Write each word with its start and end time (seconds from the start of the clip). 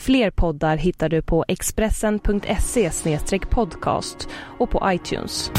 Fler 0.00 0.30
poddar 0.30 0.76
hittar 0.76 1.08
du 1.08 1.22
på 1.22 1.44
expressen.se 1.48 2.90
podcast 3.50 4.28
och 4.58 4.70
på 4.70 4.82
iTunes. 4.86 5.50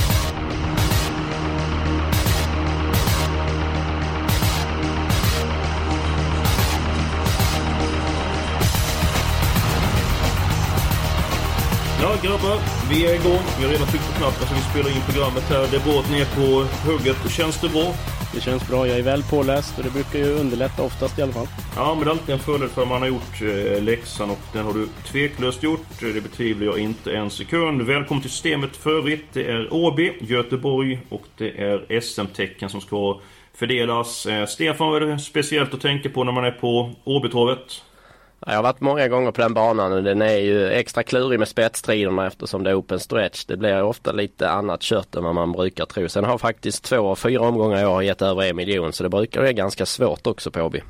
Ja 12.01 12.15
grabbar, 12.23 12.59
vi 12.89 13.05
är 13.05 13.13
igång. 13.15 13.39
Vi 13.57 13.65
har 13.65 13.71
redan 13.71 13.87
tryckt 13.87 14.07
på 14.07 14.13
knappen 14.13 14.47
så 14.47 14.55
vi 14.55 14.61
spelar 14.61 14.89
in 14.89 15.01
programmet 15.09 15.43
här. 15.49 15.67
Det 15.71 15.77
är 15.77 15.83
bra 15.83 15.99
att 15.99 16.11
ni 16.11 16.21
är 16.21 16.25
på 16.35 16.67
hugget. 16.89 17.31
Känns 17.31 17.61
det 17.61 17.69
bra? 17.69 17.93
Det 18.35 18.41
känns 18.41 18.67
bra. 18.67 18.87
Jag 18.87 18.97
är 18.97 19.03
väl 19.03 19.23
påläst 19.23 19.77
och 19.77 19.83
det 19.83 19.89
brukar 19.89 20.19
ju 20.19 20.25
underlätta 20.25 20.83
oftast 20.83 21.19
i 21.19 21.21
alla 21.21 21.31
fall. 21.31 21.47
Ja, 21.75 21.95
men 21.95 22.03
det 22.03 22.09
är 22.09 22.11
alltid 22.11 22.33
en 22.33 22.39
fördel 22.39 22.69
för 22.69 22.85
man 22.85 23.01
har 23.01 23.07
gjort 23.07 23.41
eh, 23.41 23.83
läxan 23.83 24.29
och 24.29 24.39
den 24.53 24.65
har 24.65 24.73
du 24.73 24.87
tveklöst 25.03 25.63
gjort. 25.63 26.03
Eh, 26.03 26.09
det 26.09 26.21
betvivlar 26.21 26.65
jag 26.65 26.79
inte 26.79 27.15
en 27.15 27.29
sekund. 27.29 27.81
Välkommen 27.81 28.21
till 28.21 28.31
systemet 28.31 28.77
för 28.77 28.97
övrigt. 28.97 29.25
Det 29.33 29.45
är 29.51 29.69
AB, 29.71 29.99
Göteborg 30.19 30.99
och 31.09 31.23
det 31.37 31.49
är 31.49 32.01
SM-tecken 32.01 32.69
som 32.69 32.81
ska 32.81 33.19
fördelas. 33.53 34.25
Eh, 34.25 34.45
Stefan, 34.45 34.87
vad 34.87 35.03
är 35.03 35.07
det 35.07 35.19
speciellt 35.19 35.73
att 35.73 35.81
tänka 35.81 36.09
på 36.09 36.23
när 36.23 36.31
man 36.31 36.45
är 36.45 36.51
på 36.51 36.91
Åbytorvet? 37.03 37.83
Jag 38.47 38.55
har 38.55 38.63
varit 38.63 38.81
många 38.81 39.07
gånger 39.07 39.31
på 39.31 39.41
den 39.41 39.53
banan 39.53 39.93
och 39.93 40.03
den 40.03 40.21
är 40.21 40.37
ju 40.37 40.69
extra 40.69 41.03
klurig 41.03 41.39
med 41.39 41.47
spetsstriderna 41.47 42.27
eftersom 42.27 42.63
det 42.63 42.69
är 42.69 42.79
open 42.79 42.99
stretch. 42.99 43.45
Det 43.45 43.57
blir 43.57 43.83
ofta 43.83 44.11
lite 44.11 44.49
annat 44.49 44.83
kött 44.83 45.15
än 45.15 45.23
vad 45.23 45.35
man 45.35 45.51
brukar 45.51 45.85
tro. 45.85 46.09
Sen 46.09 46.23
har 46.23 46.37
faktiskt 46.37 46.83
två 46.83 47.07
av 47.07 47.15
fyra 47.15 47.41
omgångar 47.41 47.81
jag 47.81 47.89
har 47.89 48.01
gett 48.01 48.21
över 48.21 48.41
en 48.43 48.55
miljon 48.55 48.93
så 48.93 49.03
det 49.03 49.09
brukar 49.09 49.41
vara 49.41 49.51
ganska 49.51 49.85
svårt 49.85 50.27
också 50.27 50.51
på 50.51 50.61
Åby. 50.61 50.81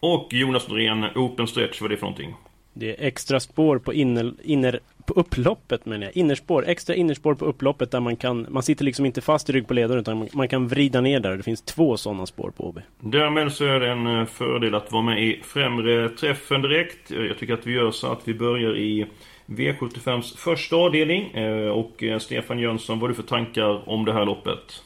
Och 0.00 0.28
Jonas 0.32 0.68
Norén, 0.68 1.04
open 1.14 1.46
stretch, 1.46 1.80
vad 1.80 1.90
är 1.90 1.94
det 1.94 1.96
för 1.96 2.06
någonting? 2.06 2.34
Det 2.72 2.90
är 2.90 3.06
extra 3.06 3.40
spår 3.40 3.78
på 3.78 3.92
inner, 3.92 4.34
inner 4.42 4.80
på 5.06 5.14
upploppet 5.14 5.86
menar 5.86 6.06
jag. 6.06 6.16
Innerspår, 6.16 6.64
extra 6.68 6.94
innerspår 6.94 7.34
på 7.34 7.44
upploppet 7.44 7.90
där 7.90 8.00
man 8.00 8.16
kan 8.16 8.46
Man 8.50 8.62
sitter 8.62 8.84
liksom 8.84 9.06
inte 9.06 9.20
fast 9.20 9.50
i 9.50 9.52
rygg 9.52 9.68
på 9.68 9.74
ledaren 9.74 10.00
utan 10.00 10.18
man, 10.18 10.28
man 10.32 10.48
kan 10.48 10.68
vrida 10.68 11.00
ner 11.00 11.20
där. 11.20 11.36
Det 11.36 11.42
finns 11.42 11.62
två 11.62 11.96
sådana 11.96 12.26
spår 12.26 12.52
på 12.56 12.68
OB. 12.68 12.80
Därmed 13.00 13.52
så 13.52 13.64
är 13.64 13.80
det 13.80 13.90
en 13.90 14.06
eh, 14.06 14.26
fördel 14.26 14.74
att 14.74 14.92
vara 14.92 15.02
med 15.02 15.22
i 15.22 15.40
främre 15.44 16.08
träffen 16.08 16.62
direkt. 16.62 17.10
Eh, 17.10 17.18
jag 17.18 17.38
tycker 17.38 17.54
att 17.54 17.66
vi 17.66 17.72
gör 17.72 17.90
så 17.90 18.12
att 18.12 18.28
vi 18.28 18.34
börjar 18.34 18.76
i 18.76 19.06
V75s 19.46 20.36
första 20.36 20.76
avdelning. 20.76 21.30
Eh, 21.30 21.68
och 21.68 22.04
Stefan 22.20 22.58
Jönsson, 22.58 22.98
vad 22.98 23.02
har 23.02 23.08
du 23.08 23.14
för 23.14 23.22
tankar 23.22 23.88
om 23.88 24.04
det 24.04 24.12
här 24.12 24.24
loppet? 24.24 24.83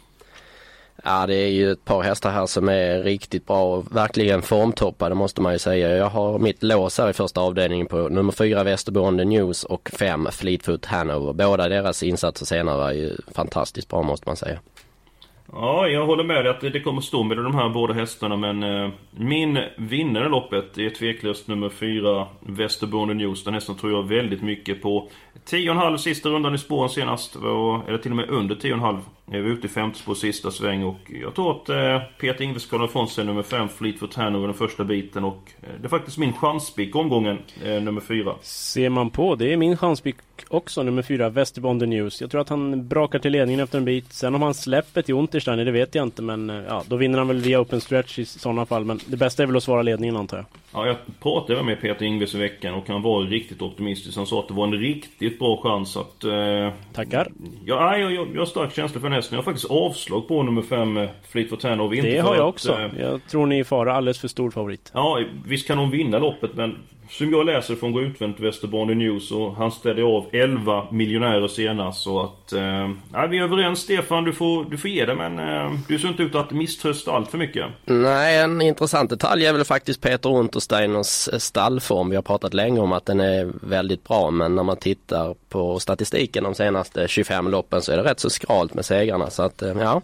Ja 1.05 1.27
det 1.27 1.35
är 1.35 1.49
ju 1.49 1.73
ett 1.73 1.85
par 1.85 2.03
hästar 2.03 2.31
här 2.31 2.47
som 2.47 2.69
är 2.69 3.03
riktigt 3.03 3.47
bra 3.47 3.77
och 3.77 3.97
verkligen 3.97 4.43
formtoppade 4.43 5.15
måste 5.15 5.41
man 5.41 5.53
ju 5.53 5.59
säga. 5.59 5.97
Jag 5.97 6.09
har 6.09 6.39
mitt 6.39 6.63
lås 6.63 6.99
här 6.99 7.11
i 7.11 7.13
första 7.13 7.41
avdelningen 7.41 7.87
på 7.87 8.09
nummer 8.09 8.33
fyra 8.33 8.65
the 9.19 9.25
News 9.25 9.65
och 9.65 9.91
fem 9.99 10.29
Fleetfoot 10.33 10.87
Hanover. 10.87 11.33
Båda 11.33 11.69
deras 11.69 12.03
insatser 12.03 12.47
senare 12.47 12.77
var 12.77 12.93
ju 12.93 13.17
fantastiskt 13.35 13.89
bra 13.89 14.03
måste 14.03 14.29
man 14.29 14.37
säga. 14.37 14.59
Ja, 15.53 15.89
jag 15.89 16.07
håller 16.07 16.25
med 16.25 16.45
dig 16.45 16.51
att 16.51 16.61
det 16.61 16.81
kommer 16.81 17.01
stå 17.01 17.23
med 17.23 17.37
de 17.37 17.55
här 17.55 17.69
båda 17.69 17.95
hästarna 17.95 18.37
men 18.37 18.63
eh, 18.63 18.91
min 19.11 19.59
vinnare 19.77 20.27
i 20.27 20.29
loppet 20.29 20.79
är 20.79 20.91
tveklöst 20.91 21.49
nummer 21.49 21.69
4 21.69 22.27
Västerboende 22.41 23.15
News. 23.15 23.45
Den 23.45 23.55
hästen 23.55 23.75
tror 23.75 23.93
jag 23.93 24.09
väldigt 24.09 24.43
mycket 24.43 24.83
på. 24.83 25.09
10,5 25.51 25.97
sista 25.97 26.29
rundan 26.29 26.55
i 26.55 26.59
spåren 26.59 26.89
senast, 26.89 27.37
eller 27.37 27.99
till 27.99 28.11
och 28.11 28.17
med 28.17 28.31
under 28.31 28.55
10,5. 28.55 29.01
Är 29.33 29.41
var 29.41 29.49
ute 29.49 29.67
i 29.67 29.71
femte 29.71 30.05
på 30.05 30.15
sista 30.15 30.51
sväng 30.51 30.85
och 30.85 30.99
jag 31.23 31.35
tror 31.35 31.51
att 31.51 31.69
eh, 31.69 32.01
Peter 32.21 32.45
Ingves 32.45 32.63
ska 32.63 32.85
ifrån 32.85 33.09
sig 33.09 33.25
nummer 33.25 33.43
5 33.43 33.69
Fleetwood 33.69 34.15
Hanover 34.15 34.47
den 34.47 34.57
första 34.57 34.85
biten 34.85 35.25
och 35.25 35.53
eh, 35.61 35.69
det 35.81 35.87
är 35.87 35.89
faktiskt 35.89 36.19
min 36.19 36.33
chanspick, 36.33 36.97
omgången, 36.97 37.39
eh, 37.65 37.83
nummer 37.83 38.01
4. 38.01 38.35
Ser 38.43 38.91
man 38.91 39.11
på, 39.11 39.35
det 39.35 39.53
är 39.53 39.57
min 39.57 39.77
chanspick 39.77 40.17
också, 40.49 40.83
nummer 40.83 41.03
4 41.03 41.29
Västerbonde 41.29 41.87
News. 41.87 42.21
Jag 42.21 42.31
tror 42.31 42.41
att 42.41 42.49
han 42.49 42.89
brakar 42.89 43.19
till 43.19 43.33
ledningen 43.33 43.61
efter 43.61 43.79
en 43.79 43.85
bit. 43.85 44.13
Sen 44.13 44.35
om 44.35 44.43
han 44.43 44.55
släpper 44.55 45.03
till 45.03 45.15
Untersteiner, 45.15 45.65
det 45.65 45.71
vet 45.71 45.95
jag 45.95 46.03
inte 46.03 46.23
men 46.23 46.51
eh, 46.51 46.57
ja, 46.69 46.83
då 46.87 46.97
vinner 46.97 47.19
han 47.19 47.29
väl 47.29 47.41
via 47.41 47.61
open 47.61 47.81
stretch 47.81 48.19
i 48.19 48.25
sådana 48.25 48.67
fall. 48.67 48.85
Men 48.85 49.01
det 49.07 49.17
bästa 49.17 49.43
är 49.43 49.47
väl 49.47 49.57
att 49.57 49.63
svara 49.63 49.83
ledningen 49.83 50.17
antar 50.17 50.37
jag. 50.37 50.47
Ja, 50.73 50.87
jag 50.87 50.97
pratade 51.23 51.63
med 51.63 51.81
Peter 51.81 52.05
Ingves 52.05 52.35
i 52.35 52.39
veckan 52.39 52.75
och 52.75 52.89
han 52.89 53.03
var 53.03 53.23
riktigt 53.23 53.63
optimistisk. 53.63 54.17
Han 54.17 54.27
sa 54.27 54.41
att 54.41 54.49
det 54.49 54.55
var 54.55 54.67
en 54.67 54.73
riktigt 54.73 55.39
bra 55.39 55.61
chans 55.63 55.97
att... 55.97 56.25
Eh, 56.25 56.73
Tackar. 56.93 57.29
Ja, 57.65 57.97
jag, 57.97 58.13
jag, 58.13 58.29
jag 58.35 58.41
har 58.41 58.47
stark 58.47 58.75
känsla 58.75 59.01
för 59.01 59.09
den 59.09 59.17
hästen. 59.17 59.37
Jag 59.37 59.43
har 59.43 59.53
faktiskt 59.53 59.71
avslag 59.71 60.29
på 60.29 60.43
nummer 60.43 60.63
5 60.63 60.97
eh, 60.97 61.09
Fleetwood 61.29 61.61
Tanner. 61.61 62.03
Det 62.03 62.19
har 62.19 62.37
jag 62.37 62.49
också. 62.49 62.73
Att, 62.73 62.93
eh, 62.93 63.01
jag 63.01 63.27
tror 63.27 63.47
ni 63.47 63.59
är 63.59 63.65
fara 63.65 63.95
alldeles 63.95 64.19
för 64.19 64.29
stor 64.29 64.51
favorit. 64.51 64.91
Ja, 64.95 65.21
visst 65.47 65.67
kan 65.67 65.79
hon 65.79 65.91
vinna 65.91 66.19
loppet 66.19 66.55
men 66.55 66.77
som 67.09 67.31
jag 67.31 67.47
läser 67.47 67.75
från 67.75 67.93
Gå 67.93 68.01
utvänt 68.01 68.41
Västerbotten 68.41 68.99
News 68.99 69.31
och 69.31 69.55
han 69.55 69.73
ställde 69.73 70.05
av 70.05 70.27
11 70.33 70.87
miljonärer 70.91 71.49
senast 71.49 72.03
så 72.03 72.23
att... 72.23 72.53
Eh, 72.53 72.89
nej, 73.13 73.29
vi 73.31 73.39
är 73.39 73.43
överens 73.43 73.79
Stefan, 73.79 74.25
du 74.25 74.33
får, 74.33 74.65
du 74.65 74.79
får 74.79 74.91
ge 74.91 75.05
det 75.05 75.15
men 75.15 75.39
eh, 75.39 75.73
du 75.89 75.99
ser 75.99 76.09
inte 76.09 76.23
ut 76.23 76.35
att 76.35 76.51
misströsta 76.51 77.13
allt 77.13 77.31
för 77.31 77.39
mycket. 77.39 77.67
Nej, 77.85 78.39
en 78.39 78.61
intressant 78.61 79.11
detalj 79.11 79.47
är 79.47 79.53
väl 79.53 79.65
faktiskt 79.65 80.01
Peter 80.01 80.31
Untersteiners 80.31 81.29
eh, 81.29 81.39
stallform. 81.39 82.11
Vi 82.11 82.17
har 82.17 82.23
pratat 82.23 82.55
länge 82.55 82.81
om 82.81 82.93
att 82.93 83.07
den 83.07 83.21
är 83.21 83.53
väldigt 83.63 84.05
bra 84.05 84.31
men 84.31 84.55
när 84.55 84.63
man 84.63 84.77
tittar 84.77 85.35
på 85.49 85.79
statistiken 85.79 86.45
de 86.45 86.55
senaste 86.55 87.09
25 87.09 87.49
loppen 87.49 87.83
så 87.83 87.93
är 87.93 87.97
det 87.97 88.05
rätt 88.05 88.21
så 88.21 88.31
skralt 88.31 88.75
med 88.75 88.85
segrarna 88.85 89.31
så 89.31 89.43
att 89.43 89.63
eh, 89.63 89.77
ja 89.81 90.03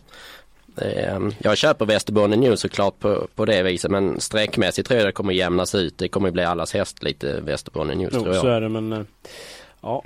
jag 1.38 1.56
köper 1.56 1.86
Västerbotten 1.86 2.40
News 2.40 2.60
såklart 2.60 2.98
på, 2.98 3.26
på 3.34 3.44
det 3.44 3.62
viset 3.62 3.90
men 3.90 4.20
sträckmässigt 4.20 4.88
tror 4.88 4.98
jag 4.98 5.08
det 5.08 5.12
kommer 5.12 5.32
jämnas 5.32 5.74
ut. 5.74 5.98
Det 5.98 6.08
kommer 6.08 6.30
bli 6.30 6.44
allas 6.44 6.74
häst 6.74 7.02
lite 7.02 7.40
Västerbotten 7.40 8.00
jo, 8.00 8.10
tror 8.10 8.26
jag. 8.26 8.36
så 8.36 8.46
är 8.46 8.60
det 8.60 8.68
men 8.68 8.92
eh, 8.92 9.00
ja. 9.80 10.02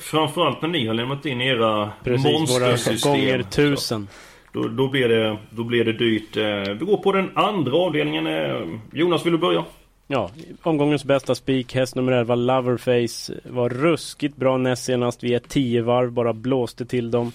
Framförallt 0.00 0.62
när 0.62 0.68
ni 0.68 0.86
har 0.86 0.94
lämnat 0.94 1.26
in 1.26 1.40
era 1.40 1.92
Precis, 2.04 2.24
monstersystem. 2.32 3.12
gånger 3.12 3.42
tusen. 3.42 4.08
Då, 4.52 4.68
då, 4.68 4.88
blir 4.88 5.08
det, 5.08 5.38
då 5.50 5.64
blir 5.64 5.84
det 5.84 5.92
dyrt. 5.92 6.36
Eh, 6.36 6.74
vi 6.74 6.84
går 6.84 6.96
på 6.96 7.12
den 7.12 7.30
andra 7.34 7.76
avdelningen. 7.76 8.26
Eh, 8.26 8.68
Jonas, 8.92 9.26
vill 9.26 9.32
du 9.32 9.38
börja? 9.38 9.64
Ja, 10.06 10.30
omgångens 10.62 11.04
bästa 11.04 11.34
spik, 11.34 11.74
häst 11.74 11.94
nummer 11.94 12.12
11, 12.12 12.34
Loverface. 12.34 13.32
Var 13.44 13.68
ruskigt 13.68 14.36
bra 14.36 14.56
näst 14.56 14.84
senast. 14.84 15.24
Vi 15.24 15.34
är 15.34 15.38
10 15.38 15.82
varv, 15.82 16.12
bara 16.12 16.32
blåste 16.32 16.86
till 16.86 17.10
dem. 17.10 17.32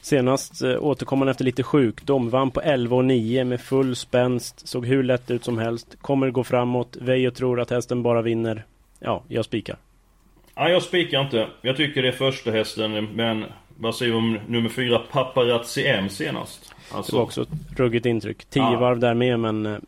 Senast 0.00 0.62
eh, 0.62 0.82
återkom 0.82 1.18
han 1.18 1.28
efter 1.28 1.44
lite 1.44 1.62
sjukdom. 1.62 2.30
Vann 2.30 2.50
på 2.50 2.60
11 2.60 2.96
och 2.96 3.04
9 3.04 3.44
med 3.44 3.60
full 3.60 3.96
spänst. 3.96 4.68
Såg 4.68 4.86
hur 4.86 5.02
lätt 5.02 5.30
ut 5.30 5.44
som 5.44 5.58
helst. 5.58 5.96
Kommer 6.00 6.30
gå 6.30 6.44
framåt. 6.44 6.96
Veijo 7.00 7.30
tror 7.30 7.60
att 7.60 7.70
hästen 7.70 8.02
bara 8.02 8.22
vinner. 8.22 8.64
Ja, 8.98 9.22
jag 9.28 9.44
spikar. 9.44 9.76
Ja, 10.54 10.68
jag 10.68 10.82
spikar 10.82 11.20
inte. 11.20 11.48
Jag 11.62 11.76
tycker 11.76 12.02
det 12.02 12.08
är 12.08 12.12
första 12.12 12.50
hästen 12.50 13.04
men 13.04 13.44
vad 13.78 13.94
säger 13.94 14.12
du 14.12 14.18
om 14.18 14.38
nummer 14.46 14.68
4 14.68 14.98
Paparazzi 14.98 15.86
M 15.86 16.08
senast? 16.08 16.74
Alltså... 16.92 17.12
Det 17.12 17.16
var 17.16 17.24
också 17.24 17.42
ett 17.42 17.48
ruggigt 17.76 18.06
intryck. 18.06 18.44
10 18.44 18.62
ja. 18.62 18.78
varv 18.78 18.98
där 18.98 19.14
med 19.14 19.40
men 19.40 19.66
eh, 19.66 19.78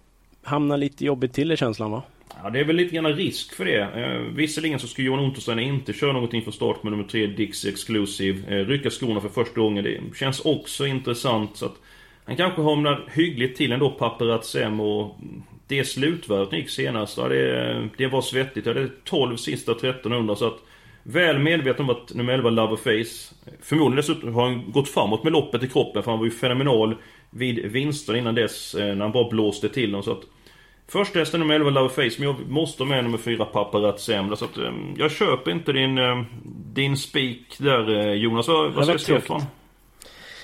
hamnar 0.42 0.76
lite 0.76 1.04
jobbigt 1.04 1.32
till 1.32 1.52
i 1.52 1.56
känslan 1.56 1.90
va? 1.90 2.02
Ja, 2.42 2.50
det 2.50 2.60
är 2.60 2.64
väl 2.64 2.76
lite 2.76 2.94
grann 2.94 3.06
risk 3.06 3.54
för 3.54 3.64
det. 3.64 3.80
Eh, 3.80 4.20
visserligen 4.20 4.78
så 4.78 4.86
ska 4.86 5.02
Johan 5.02 5.24
Untersteiner 5.24 5.62
inte 5.62 5.92
köra 5.92 6.12
någonting 6.12 6.42
från 6.42 6.52
start 6.52 6.82
med 6.82 6.90
nummer 6.90 7.04
3 7.04 7.26
Dix 7.26 7.64
Exclusive. 7.64 8.56
Eh, 8.56 8.66
rycka 8.66 8.90
skorna 8.90 9.20
för 9.20 9.28
första 9.28 9.60
gången. 9.60 9.84
Det 9.84 10.00
känns 10.16 10.40
också 10.40 10.86
intressant. 10.86 11.56
Så 11.56 11.66
att 11.66 11.76
han 12.24 12.36
kanske 12.36 12.62
hamnar 12.62 13.08
hyggligt 13.12 13.56
till 13.56 13.72
ändå, 13.72 13.90
Paparazem 13.90 14.80
och 14.80 15.16
det 15.66 15.84
slutvärdet 15.84 16.52
gick 16.52 16.70
senast. 16.70 17.18
Ja, 17.18 17.28
det, 17.28 17.88
det 17.96 18.06
var 18.06 18.22
svettigt. 18.22 18.66
Ja, 18.66 18.74
det 18.74 18.80
är 18.80 18.90
12 19.04 19.36
sista 19.36 19.72
1300 19.72 20.36
så 20.36 20.46
att 20.46 20.58
Väl 21.04 21.38
medveten 21.38 21.84
om 21.84 21.90
att 21.90 22.14
nummer 22.14 22.32
11 22.32 22.50
Loverface 22.50 23.34
Förmodligen 23.60 23.96
dessutom 23.96 24.34
har 24.34 24.48
han 24.48 24.72
gått 24.72 24.88
framåt 24.88 25.24
med 25.24 25.32
loppet 25.32 25.62
i 25.62 25.68
kroppen 25.68 26.02
för 26.02 26.10
han 26.10 26.18
var 26.18 26.26
ju 26.26 26.30
fenomenal 26.30 26.96
Vid 27.30 27.72
vinster 27.72 28.16
innan 28.16 28.34
dess 28.34 28.74
eh, 28.74 28.94
när 28.94 29.04
han 29.04 29.12
bara 29.12 29.28
blåste 29.28 29.68
till 29.68 29.92
dem 29.92 30.02
så 30.02 30.12
att 30.12 30.22
Första 30.92 31.18
hästen 31.18 31.40
nummer 31.40 31.54
11 31.54 31.70
Love 31.70 31.88
Face, 31.88 32.16
men 32.18 32.28
jag 32.28 32.48
måste 32.48 32.82
ha 32.82 32.88
med 32.88 33.04
nummer 33.04 33.18
4 33.18 33.44
Paparazzi 33.44 34.12
Emla. 34.12 34.36
Så 34.36 34.44
att, 34.44 34.58
um, 34.58 34.94
jag 34.98 35.10
köper 35.10 35.50
inte 35.50 35.72
din, 35.72 35.98
um, 35.98 36.26
din 36.74 36.96
spik 36.96 37.56
där 37.58 37.90
uh, 37.90 38.12
Jonas. 38.12 38.48
Vad, 38.48 38.72
vad 38.72 38.86
säger 38.86 38.98
Stefan? 38.98 39.42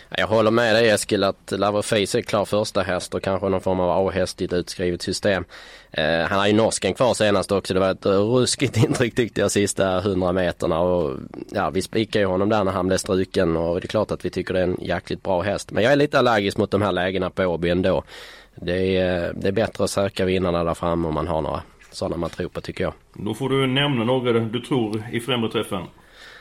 Jag 0.09 0.27
håller 0.27 0.51
med 0.51 0.75
dig 0.75 0.89
Eskil 0.89 1.25
att 1.25 1.53
Loverface 1.57 2.19
är 2.19 2.23
klar 2.23 2.45
första 2.45 2.83
häst 2.83 3.15
och 3.15 3.23
kanske 3.23 3.49
någon 3.49 3.61
form 3.61 3.81
av 3.81 4.07
A-häst 4.07 4.43
i 4.43 4.45
ett 4.45 4.53
utskrivet 4.53 5.03
system. 5.03 5.45
Eh, 5.91 6.21
han 6.21 6.39
har 6.39 6.47
ju 6.47 6.53
norsken 6.53 6.95
kvar 6.95 7.15
senast 7.15 7.53
också. 7.53 7.75
Det 7.75 7.81
var 7.81 7.91
ett 7.91 8.07
ruskigt 8.07 8.77
intryck 8.85 9.15
tyckte 9.15 9.41
jag 9.41 9.51
sista 9.51 9.99
100 9.99 10.33
meterna. 10.33 10.81
Och, 10.81 11.17
ja, 11.51 11.71
vi 11.71 11.83
spikade 11.83 12.23
ju 12.23 12.27
honom 12.27 12.49
där 12.49 12.65
när 12.65 12.73
han 12.73 12.87
blev 12.87 12.99
struken 12.99 13.57
och 13.57 13.81
det 13.81 13.87
är 13.87 13.89
klart 13.89 14.11
att 14.11 14.25
vi 14.25 14.31
tycker 14.31 14.55
det 14.55 14.61
är 14.61 14.65
en 14.65 14.79
jäkligt 14.81 15.23
bra 15.23 15.43
häst. 15.43 15.71
Men 15.71 15.85
jag 15.85 15.93
är 15.93 15.97
lite 15.97 16.19
allergisk 16.19 16.59
mot 16.59 16.71
de 16.71 16.83
här 16.83 16.93
lägena 16.93 17.31
på 17.31 17.45
Åby 17.45 17.71
ändå. 17.71 18.05
Det 18.63 18.97
är, 18.97 19.33
det 19.33 19.49
är 19.49 19.53
bättre 19.53 19.85
att 19.85 19.91
söka 19.91 20.25
vinnarna 20.25 20.65
där 20.65 20.75
framme 20.75 21.09
om 21.09 21.15
man 21.15 21.27
har 21.27 21.43
några 21.43 21.63
sådana 21.91 22.17
man 22.17 22.31
tror 22.31 22.49
på 22.49 22.61
tycker 22.61 22.85
jag. 22.85 22.93
Då 23.15 23.35
får 23.35 23.49
du 23.49 23.67
nämna 23.67 24.05
några 24.05 24.33
du 24.33 24.61
tror 24.61 25.05
i 25.13 25.21
främre 25.21 25.51
träffen. 25.51 25.83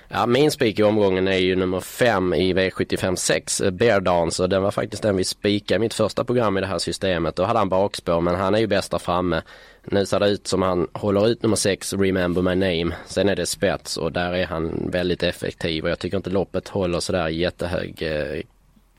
Ja, 0.09 0.25
min 0.25 0.51
spik 0.51 0.79
i 0.79 0.83
omgången 0.83 1.27
är 1.27 1.37
ju 1.37 1.55
nummer 1.55 1.79
5 1.79 2.33
i 2.33 2.53
V75 2.53 3.15
6, 3.15 3.61
Bear 3.71 4.01
Dance. 4.01 4.43
Och 4.43 4.49
den 4.49 4.63
var 4.63 4.71
faktiskt 4.71 5.03
den 5.03 5.17
vi 5.17 5.23
spikade 5.23 5.75
i 5.75 5.79
mitt 5.79 5.93
första 5.93 6.23
program 6.23 6.57
i 6.57 6.61
det 6.61 6.67
här 6.67 6.77
systemet. 6.77 7.35
Då 7.35 7.43
hade 7.43 7.59
han 7.59 7.69
bakspår, 7.69 8.21
men 8.21 8.35
han 8.35 8.55
är 8.55 8.59
ju 8.59 8.67
bäst 8.67 8.91
där 8.91 8.97
framme. 8.97 9.41
Nu 9.83 10.05
ser 10.05 10.19
det 10.19 10.29
ut 10.29 10.47
som 10.47 10.61
han 10.61 10.87
håller 10.93 11.27
ut 11.27 11.43
nummer 11.43 11.55
6, 11.55 11.93
Remember 11.93 12.41
My 12.41 12.55
Name. 12.55 12.95
Sen 13.05 13.29
är 13.29 13.35
det 13.35 13.45
spets 13.45 13.97
och 13.97 14.11
där 14.11 14.33
är 14.33 14.45
han 14.45 14.89
väldigt 14.91 15.23
effektiv. 15.23 15.83
Och 15.83 15.89
jag 15.89 15.99
tycker 15.99 16.17
inte 16.17 16.29
loppet 16.29 16.67
håller 16.67 16.99
sådär 16.99 17.27
jättehög 17.27 18.01
eh, 18.01 18.41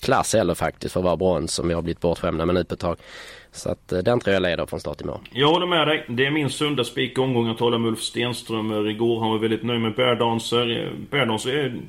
klass 0.00 0.34
heller 0.34 0.54
faktiskt 0.54 0.92
för 0.92 1.00
att 1.00 1.04
vara 1.04 1.16
brons 1.16 1.52
som 1.52 1.68
vi 1.68 1.74
har 1.74 1.82
blivit 1.82 2.00
bortskämda 2.00 2.46
med 2.46 2.54
nu 2.54 2.64
på 2.64 2.74
ett 2.74 2.80
tag. 2.80 2.96
Så 3.52 3.70
att 3.70 3.92
eh, 3.92 3.98
den 3.98 4.20
tror 4.20 4.34
jag 4.34 4.42
leder 4.42 4.66
från 4.66 4.80
start 4.80 5.00
imorgon. 5.00 5.24
Jag 5.32 5.48
håller 5.48 5.66
med 5.66 5.88
dig. 5.88 6.04
Det 6.08 6.26
är 6.26 6.30
min 6.30 6.50
sunda 6.50 6.84
spik 6.84 7.18
omgång. 7.18 7.46
Jag 7.46 7.58
talade 7.58 7.78
med 7.78 7.88
Ulf 7.88 8.00
Stenström 8.00 8.70
eh, 8.70 8.90
igår. 8.90 9.20
Han 9.20 9.30
var 9.30 9.38
väldigt 9.38 9.62
nöjd 9.62 9.80
med 9.80 9.94
Beardancer. 9.94 10.84
Eh, 10.84 10.92
Beardancer 11.10 11.52
är 11.52 11.80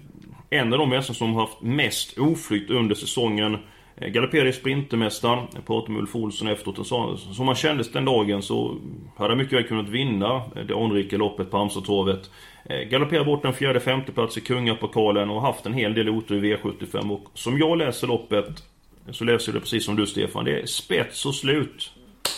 en 0.50 0.74
av 0.74 0.80
de 0.80 0.92
hästar 0.92 1.14
som 1.14 1.34
har 1.34 1.42
haft 1.42 1.62
mest 1.62 2.18
oflytt 2.18 2.70
under 2.70 2.96
säsongen. 2.96 3.58
Eh, 4.02 4.10
galopperade 4.10 4.50
i 4.50 4.54
Sprintermästaren. 4.54 5.48
Jag 5.54 5.66
pratade 5.66 5.92
med 5.92 6.02
Ulf 6.02 6.16
Olsson 6.16 6.48
efteråt 6.48 6.80
och 6.80 6.88
sa 6.88 7.18
som 7.18 7.48
han 7.48 7.56
kändes 7.56 7.92
den 7.92 8.06
dagen 8.06 8.42
så 8.42 8.78
hade 9.18 9.32
han 9.32 9.38
mycket 9.38 9.54
väl 9.54 9.68
kunnat 9.68 9.90
vinna 9.90 10.36
eh, 10.36 10.66
det 10.68 10.76
anrika 10.76 11.18
loppet 11.18 11.52
på 11.52 11.58
Amstertorvet. 11.58 12.30
Eh, 12.66 12.80
galopperade 12.80 13.26
bort 13.26 13.46
en 13.46 13.54
fjärde 13.54 13.80
femteplats 13.80 14.38
i 14.38 14.42
Kungapokalen 14.42 15.30
och 15.30 15.42
haft 15.42 15.66
en 15.66 15.74
hel 15.74 15.94
del 15.94 16.10
otur 16.10 16.46
i 16.46 16.56
V75 16.56 17.12
och 17.12 17.26
som 17.34 17.58
jag 17.58 17.78
läser 17.78 18.08
loppet 18.08 18.64
så 19.12 19.24
läser 19.24 19.52
jag 19.52 19.56
det 19.56 19.60
precis 19.60 19.86
som 19.86 19.96
du 19.96 20.06
Stefan. 20.06 20.46
Det 20.46 20.60
är 20.60 20.66
spets 20.66 21.26
och 21.26 21.36
slut. 21.36 21.92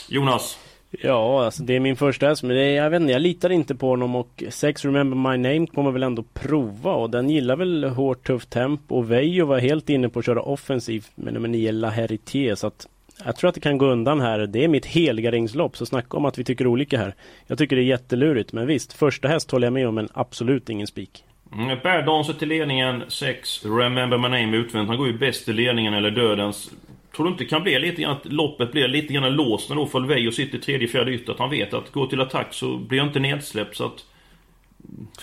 Jonas? 0.10 0.58
Ja, 0.92 1.46
alltså 1.46 1.64
det 1.64 1.76
är 1.76 1.80
min 1.80 1.96
första 1.96 2.28
häst, 2.28 2.44
men 2.44 2.56
det 2.56 2.62
är, 2.62 2.76
jag 2.76 2.90
vet 2.90 3.02
inte, 3.02 3.14
jag 3.14 3.22
litar 3.22 3.50
inte 3.50 3.76
på 3.76 3.90
honom 3.90 4.16
och 4.16 4.44
Sex 4.50 4.86
Remember 4.86 5.32
My 5.32 5.38
Name 5.38 5.68
kommer 5.68 5.92
väl 5.92 6.04
ändå 6.04 6.24
prova 6.34 6.94
och 6.94 7.10
den 7.10 7.30
gillar 7.30 7.56
väl 7.56 7.84
hårt 7.84 8.28
tufft 8.28 8.50
tempo 8.50 8.96
och 8.96 9.12
Veijo 9.12 9.46
var 9.46 9.60
helt 9.60 9.90
inne 9.90 10.10
på 10.10 10.20
att 10.20 10.26
köra 10.26 10.42
offensiv 10.42 11.06
med 11.16 11.34
nummer 11.34 11.48
9 11.48 11.72
La 11.72 11.90
Herité 11.90 12.56
så 12.56 12.68
att 12.68 12.88
jag 13.26 13.36
tror 13.36 13.50
att 13.50 13.56
det 13.56 13.62
kan 13.62 13.78
gå 13.78 13.86
undan 13.86 14.22
här. 14.22 14.40
Det 14.40 14.64
är 14.64 14.68
mitt 14.68 14.86
helgarderingslopp, 14.86 15.78
så 15.78 15.86
snacka 15.86 16.18
om 16.18 16.26
att 16.26 16.38
vi 16.38 16.44
tycker 16.44 16.68
olika 16.68 16.98
här. 16.98 17.16
Jag 17.48 17.58
tycker 17.58 17.76
det 17.76 17.82
är 17.82 17.86
jättelurigt, 17.86 18.54
men 18.54 18.68
visst, 18.68 18.94
första 18.94 19.28
häst 19.28 19.52
håller 19.52 19.68
jag 19.68 19.74
med 19.74 19.88
om, 19.88 19.96
men 19.96 20.10
absolut 20.14 20.70
ingen 20.70 20.88
spik. 20.88 21.24
Mm, 21.54 21.80
Bärdanser 21.84 22.34
till 22.34 22.48
ledningen, 22.48 23.04
6. 23.08 23.66
Remember 23.66 24.18
My 24.18 24.28
Name 24.28 24.58
utvänt. 24.58 24.88
Han 24.88 24.98
går 24.98 25.08
ju 25.08 25.18
bäst 25.18 25.50
i 25.50 25.54
ledningen 25.54 25.94
eller 25.94 26.12
dödens. 26.12 26.72
Tror 27.16 27.26
du 27.26 27.32
inte 27.32 27.44
det 27.44 27.50
kan 27.50 27.64
bli 27.64 27.80
lite 27.80 28.02
grann 28.02 28.12
att 28.12 28.26
loppet 28.26 28.72
blir 28.72 28.88
lite 28.88 29.14
grann 29.14 29.36
låst 29.36 29.70
när 29.70 29.76
då 29.76 29.86
Folvejo 29.86 30.32
sitter 30.32 30.58
i 30.58 30.62
tredje, 30.62 30.88
fjärde 30.88 31.12
ytter? 31.12 31.34
Att 31.34 31.40
han 31.40 31.50
vet 31.50 31.74
att 31.74 31.92
gå 31.92 32.08
till 32.08 32.22
attack 32.22 32.48
så 32.54 32.78
blir 32.78 32.98
jag 32.98 33.08
inte 33.08 33.20
nedsläppt 33.20 33.76
så 33.76 33.86
att... 33.86 34.06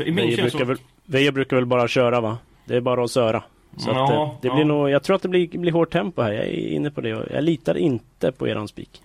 I 0.06 0.10
min 0.10 0.16
Vejo 0.26 0.36
brukar, 0.36 0.64
väl, 1.06 1.32
brukar 1.32 1.56
väl 1.56 1.66
bara 1.66 1.88
köra 1.88 2.20
va? 2.20 2.38
Det 2.64 2.76
är 2.76 2.80
bara 2.80 3.04
att 3.04 3.10
söra. 3.10 3.42
Så 3.76 3.90
ja, 3.90 4.04
att, 4.04 4.10
eh, 4.10 4.40
det 4.42 4.48
ja. 4.48 4.54
blir 4.54 4.64
nog, 4.64 4.90
jag 4.90 5.02
tror 5.02 5.16
att 5.16 5.22
det 5.22 5.28
blir, 5.28 5.58
blir 5.58 5.72
hårt 5.72 5.90
tempo 5.90 6.22
här. 6.22 6.32
Jag 6.32 6.44
är 6.44 6.68
inne 6.68 6.90
på 6.90 7.00
det. 7.00 7.08
Jag 7.08 7.44
litar 7.44 7.76
inte 7.76 8.32
på 8.32 8.48
eran 8.48 8.68
spik. 8.68 9.02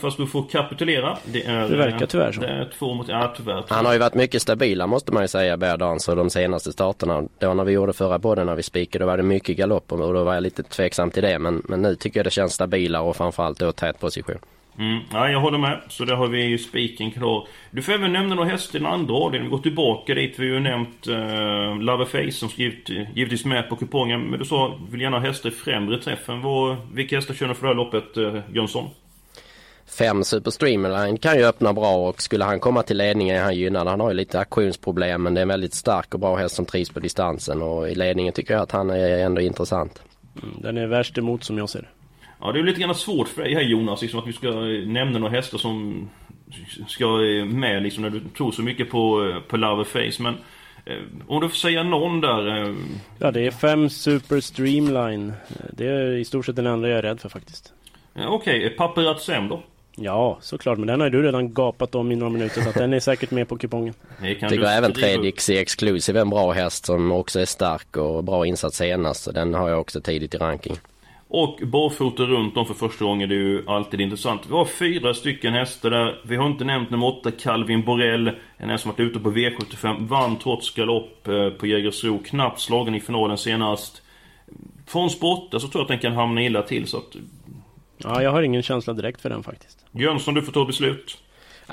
Fast 0.00 0.16
du 0.16 0.26
får 0.26 0.42
kapitulera. 0.48 1.18
Det, 1.24 1.44
är, 1.44 1.68
det 1.68 1.76
verkar 1.76 2.06
tyvärr 2.06 2.32
så. 2.32 2.40
Det 2.40 2.48
är 2.48 2.70
två 2.78 2.94
mot, 2.94 3.08
ja, 3.08 3.34
tyvärr, 3.36 3.64
Han 3.68 3.86
har 3.86 3.92
ju 3.92 3.98
varit 3.98 4.14
mycket 4.14 4.42
stabila 4.42 4.86
måste 4.86 5.12
man 5.12 5.22
ju 5.22 5.28
säga, 5.28 5.56
Berdans 5.56 6.06
de 6.06 6.30
senaste 6.30 6.72
starterna. 6.72 7.22
Då 7.38 7.54
när 7.54 7.64
vi 7.64 7.72
gjorde 7.72 7.92
förra 7.92 8.18
podden 8.18 8.46
när 8.46 8.54
vi 8.54 8.62
spikade, 8.62 9.04
då 9.04 9.06
var 9.06 9.16
det 9.16 9.22
mycket 9.22 9.56
galopp 9.56 9.92
och 9.92 9.98
då 9.98 10.24
var 10.24 10.34
jag 10.34 10.42
lite 10.42 10.62
tveksam 10.62 11.10
till 11.10 11.22
det. 11.22 11.38
Men, 11.38 11.62
men 11.68 11.82
nu 11.82 11.94
tycker 11.94 12.20
jag 12.20 12.26
det 12.26 12.30
känns 12.30 12.52
stabilare 12.52 13.02
och 13.02 13.16
framförallt 13.16 13.58
då 13.58 13.72
tät 13.72 14.00
position. 14.00 14.38
Mm, 14.78 15.00
ja, 15.12 15.28
jag 15.28 15.40
håller 15.40 15.58
med. 15.58 15.80
Så 15.88 16.04
där 16.04 16.14
har 16.14 16.28
vi 16.28 16.42
ju 16.44 16.58
spiken 16.58 17.10
klar. 17.10 17.46
Du 17.70 17.82
får 17.82 17.92
även 17.92 18.12
nämna 18.12 18.34
några 18.34 18.48
hästar 18.48 18.78
i 18.78 18.82
den 18.82 18.92
andra 18.92 19.14
avdelningen. 19.14 19.50
Vi 19.50 19.56
går 19.56 19.62
tillbaka 19.62 20.14
dit. 20.14 20.38
Vi 20.38 20.48
har 20.48 20.54
ju 20.54 20.60
nämnt 20.60 21.08
uh, 21.08 21.80
Loverface 21.80 22.32
som 22.32 22.48
skrivit, 22.48 22.88
givetvis 22.88 23.44
med 23.44 23.68
på 23.68 23.76
kupongen. 23.76 24.20
Men 24.20 24.38
du 24.38 24.44
sa, 24.44 24.78
vill 24.90 25.00
gärna 25.00 25.18
ha 25.18 25.26
hästar 25.26 25.48
i 25.48 25.52
främre 25.52 25.98
träffen. 25.98 26.42
Vad, 26.42 26.76
vilka 26.92 27.16
hästar 27.16 27.34
kör 27.34 27.48
du 27.48 27.54
för 27.54 27.62
det 27.62 27.68
här 27.68 27.74
loppet, 27.74 28.16
uh, 28.16 28.40
Jönsson? 28.54 28.90
Fem 29.98 30.24
Super 30.24 30.50
Streamline 30.50 31.18
kan 31.18 31.38
ju 31.38 31.44
öppna 31.44 31.72
bra 31.72 32.08
och 32.08 32.22
skulle 32.22 32.44
han 32.44 32.60
komma 32.60 32.82
till 32.82 32.96
ledningen 32.96 33.36
är 33.36 33.42
han 33.42 33.56
gynnad. 33.56 33.86
Han 33.86 34.00
har 34.00 34.08
ju 34.08 34.14
lite 34.14 34.40
aktionsproblem 34.40 35.22
men 35.22 35.34
det 35.34 35.40
är 35.40 35.42
en 35.42 35.48
väldigt 35.48 35.74
stark 35.74 36.14
och 36.14 36.20
bra 36.20 36.36
häst 36.36 36.54
som 36.54 36.66
trivs 36.66 36.90
på 36.90 37.00
distansen 37.00 37.62
och 37.62 37.88
i 37.88 37.94
ledningen 37.94 38.32
tycker 38.32 38.54
jag 38.54 38.62
att 38.62 38.72
han 38.72 38.90
är 38.90 39.18
ändå 39.18 39.40
intressant. 39.40 40.02
Mm, 40.42 40.54
den 40.62 40.78
är 40.78 40.86
värst 40.86 41.18
emot 41.18 41.44
som 41.44 41.58
jag 41.58 41.68
ser 41.68 41.80
det. 41.80 41.88
Ja 42.40 42.52
det 42.52 42.58
är 42.58 42.62
lite 42.62 42.80
grann 42.80 42.94
svårt 42.94 43.28
för 43.28 43.42
dig 43.42 43.54
här 43.54 43.62
Jonas, 43.62 44.02
liksom 44.02 44.20
att 44.20 44.26
vi 44.26 44.32
ska 44.32 44.50
nämna 44.86 45.18
några 45.18 45.32
hästar 45.32 45.58
som 45.58 46.08
ska 46.88 47.06
med 47.46 47.82
liksom 47.82 48.02
när 48.02 48.10
du 48.10 48.20
tror 48.36 48.52
så 48.52 48.62
mycket 48.62 48.90
på, 48.90 49.34
på 49.48 49.56
Loverface 49.56 50.22
men 50.22 50.34
eh, 50.84 51.02
om 51.26 51.40
du 51.40 51.48
får 51.48 51.56
säga 51.56 51.82
någon 51.82 52.20
där? 52.20 52.62
Eh... 52.62 52.74
Ja 53.18 53.30
det 53.30 53.46
är 53.46 53.50
fem 53.50 53.90
Super 53.90 54.40
Streamline. 54.40 55.32
Det 55.72 55.86
är 55.86 56.12
i 56.12 56.24
stort 56.24 56.46
sett 56.46 56.56
den 56.56 56.66
enda 56.66 56.88
jag 56.88 56.98
är 56.98 57.02
rädd 57.02 57.20
för 57.20 57.28
faktiskt. 57.28 57.72
Ja, 58.14 58.28
Okej, 58.28 58.66
okay. 58.66 58.70
Paperazem 58.76 59.48
då? 59.48 59.62
Ja, 59.96 60.38
såklart. 60.40 60.78
Men 60.78 60.86
den 60.86 61.00
har 61.00 61.10
du 61.10 61.22
redan 61.22 61.54
gapat 61.54 61.94
om 61.94 62.12
i 62.12 62.16
några 62.16 62.32
minuter 62.32 62.60
så 62.60 62.68
att 62.68 62.74
den 62.74 62.92
är 62.92 63.00
säkert 63.00 63.30
med 63.30 63.48
på 63.48 63.58
kupongen. 63.58 63.94
Det 64.20 64.34
kan 64.34 64.48
Tycker 64.48 64.64
även 64.64 64.92
3 64.92 65.16
Dixie 65.16 65.60
Exclusive 65.60 66.18
är 66.18 66.22
en 66.22 66.30
bra 66.30 66.52
häst 66.52 66.86
som 66.86 67.12
också 67.12 67.40
är 67.40 67.44
stark 67.44 67.96
och 67.96 68.24
bra 68.24 68.46
insats 68.46 68.76
senast. 68.76 69.22
Så 69.22 69.32
den 69.32 69.54
har 69.54 69.68
jag 69.68 69.80
också 69.80 70.00
tidigt 70.00 70.34
i 70.34 70.38
ranking. 70.38 70.76
Och 71.28 71.60
barfota 71.62 72.22
runt 72.22 72.56
om 72.56 72.66
för 72.66 72.74
första 72.74 73.04
gången, 73.04 73.28
det 73.28 73.34
är 73.34 73.38
ju 73.38 73.62
alltid 73.66 74.00
intressant. 74.00 74.42
Vi 74.48 74.52
har 74.52 74.64
fyra 74.64 75.14
stycken 75.14 75.52
hästar 75.52 75.90
där. 75.90 76.20
Vi 76.24 76.36
har 76.36 76.46
inte 76.46 76.64
nämnt 76.64 76.90
nummer 76.90 77.06
8, 77.06 77.30
Calvin 77.30 77.84
Borell. 77.84 78.30
En 78.56 78.70
häst 78.70 78.82
som 78.82 78.90
varit 78.92 79.00
ute 79.00 79.18
på 79.18 79.30
V75. 79.30 80.08
Vann 80.08 80.36
trots 80.36 80.74
galopp 80.74 81.28
eh, 81.28 81.48
på 81.50 81.66
Jägersro. 81.66 82.18
Knappt 82.18 82.60
slagen 82.60 82.94
i 82.94 83.00
finalen 83.00 83.38
senast. 83.38 84.02
Från 84.86 85.10
spotta 85.10 85.60
så 85.60 85.68
tror 85.68 85.80
jag 85.80 85.82
att 85.82 85.88
den 85.88 85.98
kan 85.98 86.12
hamna 86.12 86.42
illa 86.42 86.62
till 86.62 86.86
så 86.86 86.96
att 86.96 87.16
Ja, 88.04 88.22
jag 88.22 88.30
har 88.30 88.42
ingen 88.42 88.62
känsla 88.62 88.92
direkt 88.92 89.20
för 89.20 89.30
den 89.30 89.42
faktiskt. 89.42 89.78
Jönsson, 89.92 90.34
du 90.34 90.42
får 90.42 90.52
ta 90.52 90.64
beslut. 90.64 91.18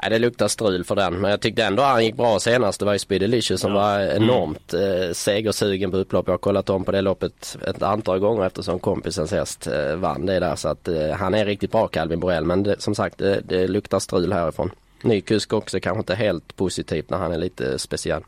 Nej, 0.01 0.09
det 0.09 0.19
luktar 0.19 0.47
strul 0.47 0.83
för 0.83 0.95
den. 0.95 1.21
Men 1.21 1.31
jag 1.31 1.41
tyckte 1.41 1.63
ändå 1.63 1.83
han 1.83 2.05
gick 2.05 2.15
bra 2.15 2.39
senast. 2.39 2.79
Det 2.79 2.85
var 2.85 2.93
ju 2.93 2.99
Speedelicious 2.99 3.61
som 3.61 3.71
ja. 3.71 3.77
var 3.77 3.99
enormt 3.99 4.73
eh, 4.73 5.13
segersugen 5.13 5.91
på 5.91 5.97
upplopp. 5.97 6.27
Jag 6.27 6.33
har 6.33 6.37
kollat 6.37 6.69
om 6.69 6.83
på 6.83 6.91
det 6.91 7.01
loppet 7.01 7.57
ett 7.67 7.83
antal 7.83 8.19
gånger 8.19 8.45
eftersom 8.45 8.79
kompisens 8.79 9.31
häst 9.31 9.67
eh, 9.67 9.95
vann 9.95 10.25
det 10.25 10.39
där. 10.39 10.55
Så 10.55 10.67
att 10.67 10.87
eh, 10.87 11.11
han 11.11 11.33
är 11.33 11.45
riktigt 11.45 11.71
bra 11.71 11.87
Calvin 11.87 12.19
Borell. 12.19 12.45
Men 12.45 12.63
det, 12.63 12.81
som 12.81 12.95
sagt, 12.95 13.17
det, 13.17 13.41
det 13.45 13.67
luktar 13.67 13.99
strul 13.99 14.33
härifrån. 14.33 14.71
Ny 15.01 15.21
kusk 15.21 15.53
också 15.53 15.79
kanske 15.79 15.99
inte 15.99 16.15
helt 16.15 16.55
positivt 16.55 17.09
när 17.09 17.17
han 17.17 17.31
är 17.31 17.37
lite 17.37 17.79
speciell. 17.79 18.23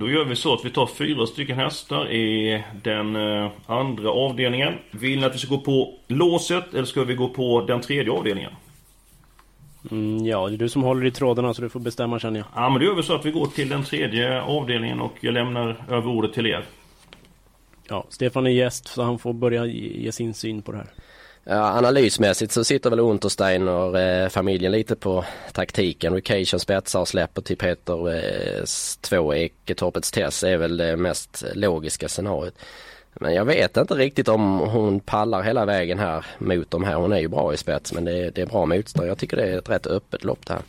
Då 0.00 0.10
gör 0.10 0.24
vi 0.24 0.36
så 0.36 0.54
att 0.54 0.64
vi 0.64 0.70
tar 0.70 0.86
fyra 0.86 1.26
stycken 1.26 1.58
hästar 1.58 2.12
i 2.12 2.62
den 2.82 3.16
eh, 3.16 3.50
andra 3.66 4.10
avdelningen. 4.10 4.74
Vill 4.90 5.18
ni 5.18 5.24
att 5.24 5.34
vi 5.34 5.38
ska 5.38 5.54
gå 5.54 5.60
på 5.60 5.94
låset 6.08 6.74
eller 6.74 6.84
ska 6.84 7.04
vi 7.04 7.14
gå 7.14 7.28
på 7.28 7.64
den 7.66 7.80
tredje 7.80 8.12
avdelningen? 8.12 8.52
Mm, 9.90 10.26
ja, 10.26 10.48
det 10.48 10.54
är 10.54 10.58
du 10.58 10.68
som 10.68 10.82
håller 10.82 11.06
i 11.06 11.10
trådarna 11.10 11.54
så 11.54 11.62
du 11.62 11.68
får 11.68 11.80
bestämma 11.80 12.18
känner 12.18 12.40
jag. 12.40 12.46
Ja, 12.54 12.68
men 12.68 12.80
då 12.80 12.86
gör 12.86 12.94
vi 12.94 13.02
så 13.02 13.14
att 13.14 13.26
vi 13.26 13.30
går 13.30 13.46
till 13.46 13.68
den 13.68 13.84
tredje 13.84 14.42
avdelningen 14.42 15.00
och 15.00 15.12
jag 15.20 15.34
lämnar 15.34 15.84
över 15.88 16.06
ordet 16.06 16.32
till 16.32 16.46
er. 16.46 16.64
Ja, 17.88 18.06
Stefan 18.08 18.46
är 18.46 18.50
gäst 18.50 18.88
så 18.88 19.02
han 19.02 19.18
får 19.18 19.32
börja 19.32 19.66
ge 19.66 20.12
sin 20.12 20.34
syn 20.34 20.62
på 20.62 20.72
det 20.72 20.78
här. 20.78 20.90
Ja, 21.44 21.78
analysmässigt 21.78 22.52
så 22.52 22.64
sitter 22.64 22.90
väl 22.90 23.00
Untersteiner 23.00 23.98
eh, 23.98 24.28
familjen 24.28 24.72
lite 24.72 24.96
på 24.96 25.24
taktiken. 25.52 26.14
Recation 26.14 26.60
spetsar 26.60 27.00
och 27.00 27.08
släpper 27.08 27.42
till 27.42 27.56
Peter 27.56 28.14
eh, 28.14 28.64
två 29.00 29.34
Eketorpets 29.34 30.10
Tess 30.10 30.42
är 30.42 30.56
väl 30.56 30.76
det 30.76 30.96
mest 30.96 31.44
logiska 31.54 32.08
scenariot. 32.08 32.54
Men 33.14 33.34
jag 33.34 33.44
vet 33.44 33.76
inte 33.76 33.94
riktigt 33.94 34.28
om 34.28 34.58
hon 34.58 35.00
pallar 35.00 35.42
hela 35.42 35.64
vägen 35.64 35.98
här 35.98 36.26
mot 36.38 36.70
de 36.70 36.84
här. 36.84 36.94
Hon 36.94 37.12
är 37.12 37.18
ju 37.18 37.28
bra 37.28 37.54
i 37.54 37.56
spets 37.56 37.92
men 37.92 38.04
det 38.04 38.12
är, 38.12 38.30
det 38.30 38.42
är 38.42 38.46
bra 38.46 38.66
motstånd. 38.66 39.08
Jag 39.08 39.18
tycker 39.18 39.36
det 39.36 39.42
är 39.42 39.58
ett 39.58 39.70
rätt 39.70 39.86
öppet 39.86 40.24
lopp 40.24 40.46
det 40.46 40.52
här. 40.52 40.62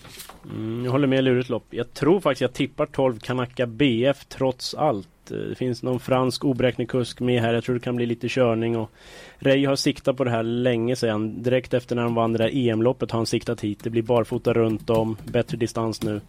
Mm, 0.46 0.86
jag 0.86 0.92
håller 0.92 1.08
med 1.08 1.24
lurigt 1.24 1.50
lopp. 1.50 1.66
Jag 1.70 1.94
tror 1.94 2.20
faktiskt 2.20 2.42
jag 2.42 2.54
tippar 2.54 2.86
12 2.86 3.20
Kanaka 3.20 3.66
BF 3.66 4.26
trots 4.26 4.74
allt. 4.74 5.08
Eh, 5.32 5.38
det 5.38 5.56
finns 5.56 5.84
någon 5.84 6.00
fransk 6.00 6.46
oberäknelig 6.46 6.90
kusk 6.90 7.20
med 7.20 7.42
här. 7.42 7.54
Jag 7.54 7.64
tror 7.64 7.76
det 7.76 7.82
kan 7.82 7.96
bli 7.96 8.06
lite 8.06 8.28
körning 8.30 8.78
och 8.78 8.92
Rey 9.38 9.66
har 9.66 9.76
siktat 9.76 10.18
på 10.18 10.24
det 10.24 10.32
här 10.32 10.44
länge 10.44 10.96
sedan. 10.96 11.44
Direkt 11.44 11.74
efter 11.74 11.96
när 11.96 12.04
han 12.04 12.16
vann 12.16 12.34
det 12.34 12.38
där 12.38 12.50
EM-loppet 12.54 13.12
har 13.12 13.20
han 13.20 13.26
siktat 13.26 13.62
hit. 13.62 13.84
Det 13.84 13.90
blir 13.90 14.02
barfota 14.02 14.54
runt 14.54 14.90
om, 14.90 15.18
bättre 15.24 15.58
distans 15.58 16.04
nu. 16.04 16.22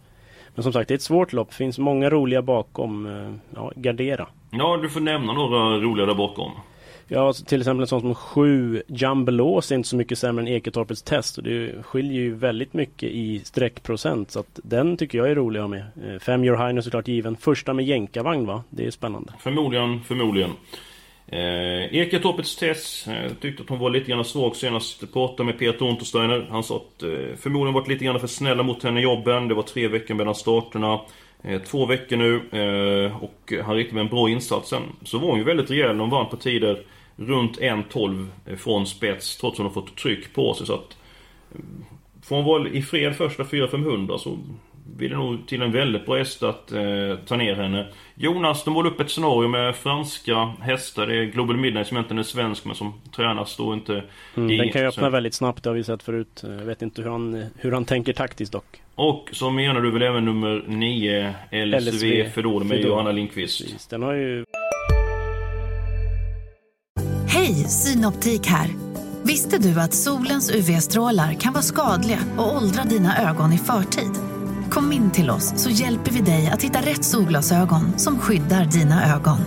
Men 0.55 0.63
som 0.63 0.73
sagt, 0.73 0.87
det 0.87 0.93
är 0.93 0.95
ett 0.95 1.01
svårt 1.01 1.33
lopp. 1.33 1.49
Det 1.49 1.55
finns 1.55 1.79
många 1.79 2.09
roliga 2.09 2.41
bakom. 2.41 3.05
Eh, 3.05 3.33
ja, 3.55 3.71
gardera. 3.75 4.27
Ja, 4.49 4.79
du 4.81 4.89
får 4.89 4.99
nämna 4.99 5.33
några 5.33 5.79
roliga 5.79 6.05
där 6.05 6.15
bakom. 6.15 6.51
Ja, 7.07 7.33
till 7.33 7.61
exempel 7.61 7.81
en 7.81 7.87
sån 7.87 8.01
som 8.01 8.15
sju 8.15 8.81
Jambelås 8.87 9.71
är 9.71 9.75
inte 9.75 9.89
så 9.89 9.95
mycket 9.95 10.17
sämre 10.17 10.41
än 10.41 10.47
Eketorpets 10.47 11.01
test 11.01 11.37
och 11.37 11.43
det 11.43 11.83
skiljer 11.83 12.21
ju 12.21 12.35
väldigt 12.35 12.73
mycket 12.73 13.09
i 13.09 13.41
sträckprocent 13.43 14.31
så 14.31 14.39
att 14.39 14.59
den 14.63 14.97
tycker 14.97 15.17
jag 15.17 15.31
är 15.31 15.35
rolig 15.35 15.59
att 15.59 15.63
ha 15.63 15.67
med. 15.67 15.85
Eh, 16.05 16.19
fem 16.19 16.43
Your 16.43 16.65
Highness 16.65 16.85
såklart 16.85 17.07
given. 17.07 17.35
Första 17.35 17.73
med 17.73 17.85
jänkarvagn 17.85 18.45
va? 18.45 18.63
Det 18.69 18.85
är 18.85 18.91
spännande. 18.91 19.33
Förmodligen, 19.39 20.03
förmodligen. 20.03 20.49
Eh, 21.27 21.95
Eketorpets 21.95 22.55
test 22.55 23.07
eh, 23.07 23.31
tyckte 23.41 23.63
att 23.63 23.69
hon 23.69 23.79
var 23.79 23.89
lite 23.89 24.11
grann 24.11 24.25
svag 24.25 24.55
senast. 24.55 25.13
Pratade 25.13 25.43
med 25.43 25.59
Peter 25.59 25.85
Untersteiner. 25.85 26.47
Han 26.49 26.63
sa 26.63 26.75
att 26.75 27.03
eh, 27.03 27.35
förmodligen 27.39 27.73
varit 27.73 27.87
lite 27.87 28.05
grann 28.05 28.19
för 28.19 28.27
snälla 28.27 28.63
mot 28.63 28.83
henne 28.83 28.99
i 28.99 29.03
jobben. 29.03 29.47
Det 29.47 29.53
var 29.53 29.63
tre 29.63 29.87
veckor 29.87 30.13
mellan 30.13 30.35
starterna. 30.35 30.99
Eh, 31.43 31.61
två 31.61 31.85
veckor 31.85 32.17
nu 32.17 32.35
eh, 32.35 33.23
och 33.23 33.53
han 33.65 33.75
riktigt 33.75 33.93
med 33.93 34.01
en 34.01 34.09
bra 34.09 34.29
insats 34.29 34.69
sen. 34.69 34.83
Så 35.03 35.17
var 35.17 35.27
hon 35.27 35.37
ju 35.37 35.43
väldigt 35.43 35.71
rejäl. 35.71 35.99
Hon 35.99 36.09
vann 36.09 36.29
på 36.29 36.37
tider 36.37 36.85
runt 37.15 37.59
1.12 37.59 38.27
eh, 38.45 38.55
från 38.55 38.87
spets 38.87 39.37
trots 39.37 39.53
att 39.53 39.57
hon 39.57 39.65
har 39.65 39.73
fått 39.73 39.95
tryck 39.95 40.33
på 40.33 40.53
sig. 40.53 40.67
Så 40.67 40.73
att, 40.73 40.97
får 42.23 42.35
hon 42.35 42.45
vara 42.45 42.69
i 42.69 42.81
fred 42.81 43.15
första 43.15 43.43
4-500 43.43 44.17
så 44.17 44.37
det 44.85 45.09
nog 45.09 45.47
till 45.47 45.61
en 45.61 45.71
väldigt 45.71 46.05
bra 46.05 46.17
häst 46.17 46.43
att 46.43 46.71
eh, 46.71 46.81
ta 47.25 47.35
ner 47.35 47.55
henne. 47.55 47.87
Jonas, 48.15 48.63
de 48.63 48.73
målar 48.73 48.91
upp 48.91 48.99
ett 48.99 49.11
scenario 49.11 49.47
med 49.47 49.75
franska 49.75 50.53
hästar. 50.61 51.07
Det 51.07 51.15
är 51.15 51.23
Global 51.23 51.57
Midnight 51.57 51.87
som 51.87 51.97
egentligen 51.97 52.19
är 52.19 52.23
svensk 52.23 52.65
men 52.65 52.75
som 52.75 52.93
tränas 53.15 53.57
då 53.57 53.73
inte 53.73 54.03
mm, 54.35 54.51
i... 54.51 54.57
Den 54.57 54.69
kan 54.69 54.81
ju 54.81 54.87
öppna 54.87 55.09
väldigt 55.09 55.33
snabbt, 55.33 55.63
det 55.63 55.69
har 55.69 55.75
vi 55.75 55.83
sett 55.83 56.03
förut. 56.03 56.43
Jag 56.43 56.65
vet 56.65 56.81
inte 56.81 57.01
hur 57.01 57.09
han, 57.09 57.45
hur 57.57 57.71
han 57.71 57.85
tänker 57.85 58.13
taktiskt 58.13 58.51
dock. 58.51 58.81
Och 58.95 59.29
så 59.31 59.49
menar 59.49 59.81
du 59.81 59.91
väl 59.91 60.01
även 60.01 60.25
nummer 60.25 60.63
9 60.67 61.33
LSV, 61.51 61.79
LSV 61.79 62.29
Fedor 62.29 62.63
med 62.63 62.81
Johanna 62.81 63.11
Lindqvist? 63.11 63.61
Precis, 63.61 63.87
den 63.87 64.03
har 64.03 64.13
ju... 64.13 64.45
Hej, 67.27 67.53
Synoptik 67.53 68.47
här! 68.47 68.67
Visste 69.23 69.57
du 69.57 69.81
att 69.81 69.93
solens 69.93 70.51
UV-strålar 70.55 71.33
kan 71.33 71.53
vara 71.53 71.63
skadliga 71.63 72.19
och 72.37 72.55
åldra 72.55 72.83
dina 72.83 73.29
ögon 73.29 73.53
i 73.53 73.57
förtid? 73.57 74.32
Kom 74.73 74.91
in 74.91 75.11
till 75.11 75.29
oss 75.29 75.63
så 75.63 75.69
hjälper 75.69 76.11
vi 76.11 76.21
dig 76.21 76.49
att 76.53 76.63
hitta 76.63 76.79
rätt 76.79 77.03
solglasögon 77.05 77.99
som 77.99 78.19
skyddar 78.19 78.65
dina 78.65 79.15
ögon. 79.15 79.37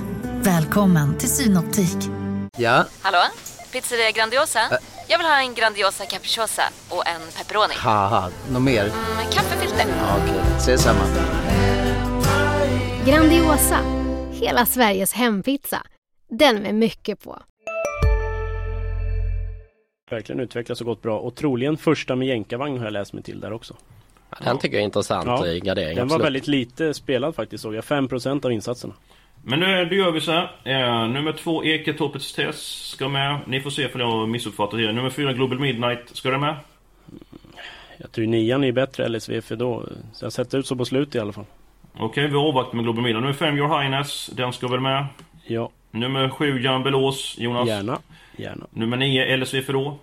Välkommen 0.42 1.18
till 1.18 1.28
Synoptik. 1.28 1.97
Ja? 2.56 2.85
Hallå? 3.02 3.18
Pizzeria 3.73 4.11
Grandiosa? 4.11 4.61
Ä 4.61 4.78
Jag 5.09 5.18
vill 5.18 5.26
ha 5.26 5.40
en 5.40 5.54
Grandiosa 5.54 6.04
capriciosa 6.04 6.62
och 6.88 7.06
en 7.06 7.21
pepperoni. 7.38 7.75
Något 8.52 8.62
mer? 8.62 8.83
Mm, 8.83 9.18
en 9.26 9.33
kaffefilter. 9.33 9.87
Ja, 9.88 10.16
Okej, 10.23 10.40
okay. 10.40 10.56
ses 10.56 10.83
samma. 10.83 11.04
Grandiosa, 13.06 13.78
hela 14.33 14.66
Sveriges 14.66 15.12
hempizza. 15.12 15.83
Den 16.30 16.62
med 16.62 16.75
mycket 16.75 17.25
på. 17.25 17.38
Verkligen 20.11 20.40
utvecklats 20.40 20.80
och 20.80 20.87
gått 20.87 21.02
bra 21.02 21.18
och 21.18 21.35
troligen 21.35 21.76
första 21.76 22.16
med 22.16 22.28
jänkarvagn 22.28 22.78
har 22.78 22.85
jag 22.85 22.92
läst 22.92 23.12
mig 23.12 23.23
till 23.23 23.40
där 23.40 23.52
också. 23.52 23.76
Ja, 24.38 24.45
den 24.45 24.59
tycker 24.59 24.76
jag 24.76 24.81
är 24.81 24.85
intressant 24.85 25.26
ja, 25.26 25.47
i 25.47 25.61
gardering. 25.61 25.95
Den 25.95 26.05
absolut. 26.05 26.21
var 26.21 26.25
väldigt 26.26 26.47
lite 26.47 26.95
spelad 26.95 27.35
faktiskt 27.35 27.62
såg 27.62 27.75
jag. 27.75 27.85
5% 27.85 28.47
av 28.47 28.52
insatserna. 28.52 28.95
Men 29.43 29.61
nu 29.61 29.85
då 29.85 29.95
gör 29.95 30.11
vi 30.11 30.21
så 30.21 30.33
här. 30.33 30.50
Eh, 30.64 31.09
nummer 31.09 31.33
två 31.33 31.64
Eketorpets 31.64 32.35
test 32.35 32.90
ska 32.90 33.09
med. 33.09 33.40
Ni 33.47 33.61
får 33.61 33.71
se 33.71 33.88
för 33.88 33.99
jag 33.99 34.11
har 34.11 34.26
missuppfattat 34.26 34.78
det. 34.78 34.93
Nummer 34.93 35.11
fyra 35.11 35.33
Global 35.33 35.59
Midnight. 35.59 36.00
Ska 36.12 36.31
den 36.31 36.40
med? 36.40 36.57
Jag 37.97 38.12
tror 38.12 38.26
nian 38.26 38.64
är 38.64 38.73
bättre 38.73 39.09
LSV 39.09 39.40
för 39.40 39.57
då. 39.57 39.88
Så 40.12 40.25
jag 40.25 40.33
sätter 40.33 40.59
ut 40.59 40.66
så 40.66 40.76
på 40.76 40.85
slutet 40.85 41.14
i 41.14 41.19
alla 41.19 41.33
fall. 41.33 41.45
Okej, 41.95 42.05
okay, 42.07 42.26
vi 42.26 42.37
avvaktar 42.37 42.76
med 42.76 42.85
Global 42.85 43.02
Midnight. 43.02 43.23
Nummer 43.23 43.35
fem 43.35 43.57
Your 43.57 43.81
Highness. 43.81 44.26
Den 44.26 44.52
ska 44.52 44.69
väl 44.69 44.81
med? 44.81 45.07
Ja. 45.47 45.71
Nummer 45.90 46.28
sju 46.28 46.61
Jan 46.62 46.83
Belås. 46.83 47.37
Jonas? 47.38 47.69
Gärna. 47.69 47.99
Gärna. 48.37 48.66
Nummer 48.71 48.97
nio 48.97 49.37
LSV 49.37 49.62
för 49.62 49.73
då? 49.73 49.99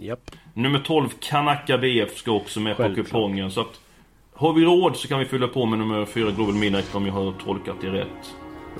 Japp. 0.00 0.30
Nummer 0.54 0.78
12 0.78 1.08
Kanaka 1.20 1.78
BF 1.78 2.16
ska 2.18 2.30
också 2.32 2.60
med 2.60 2.76
Självklart. 2.76 3.06
på 3.06 3.12
kupongen. 3.12 3.50
Så 3.50 3.60
att 3.60 3.80
har 4.34 4.52
vi 4.52 4.64
råd 4.64 4.96
så 4.96 5.08
kan 5.08 5.18
vi 5.18 5.24
fylla 5.24 5.48
på 5.48 5.66
med 5.66 5.78
nummer 5.78 6.06
4 6.06 6.30
Global 6.30 6.54
Midnight 6.54 6.94
om 6.94 7.06
jag 7.06 7.12
har 7.12 7.32
tolkat 7.44 7.76
det 7.80 7.88
rätt. 7.90 8.34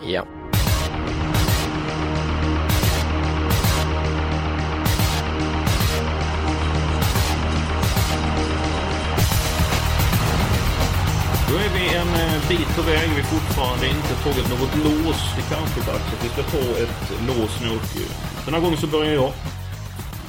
Ja. 0.07 0.25
Då 11.51 11.55
är 11.55 11.71
vi 11.79 11.95
en 11.97 12.09
eh, 12.09 12.49
bit 12.49 12.77
på 12.77 12.83
väg. 12.83 13.09
Vi 13.17 13.21
har 13.23 13.29
fortfarande 13.39 13.87
inte 13.87 14.15
tagit 14.25 14.49
något 14.51 14.77
lås. 14.85 15.21
Det 15.37 15.55
kanske 15.55 15.81
är 15.81 15.87
dags 15.93 16.13
att 16.13 16.25
vi 16.25 16.29
ska 16.29 16.43
ta 16.43 16.59
ett 16.59 17.13
lås 17.29 17.61
nu. 17.63 17.79
Den 18.45 18.55
här 18.55 18.61
gången 18.61 18.79
så 18.79 18.87
börjar 18.87 19.15
jag. 19.15 19.33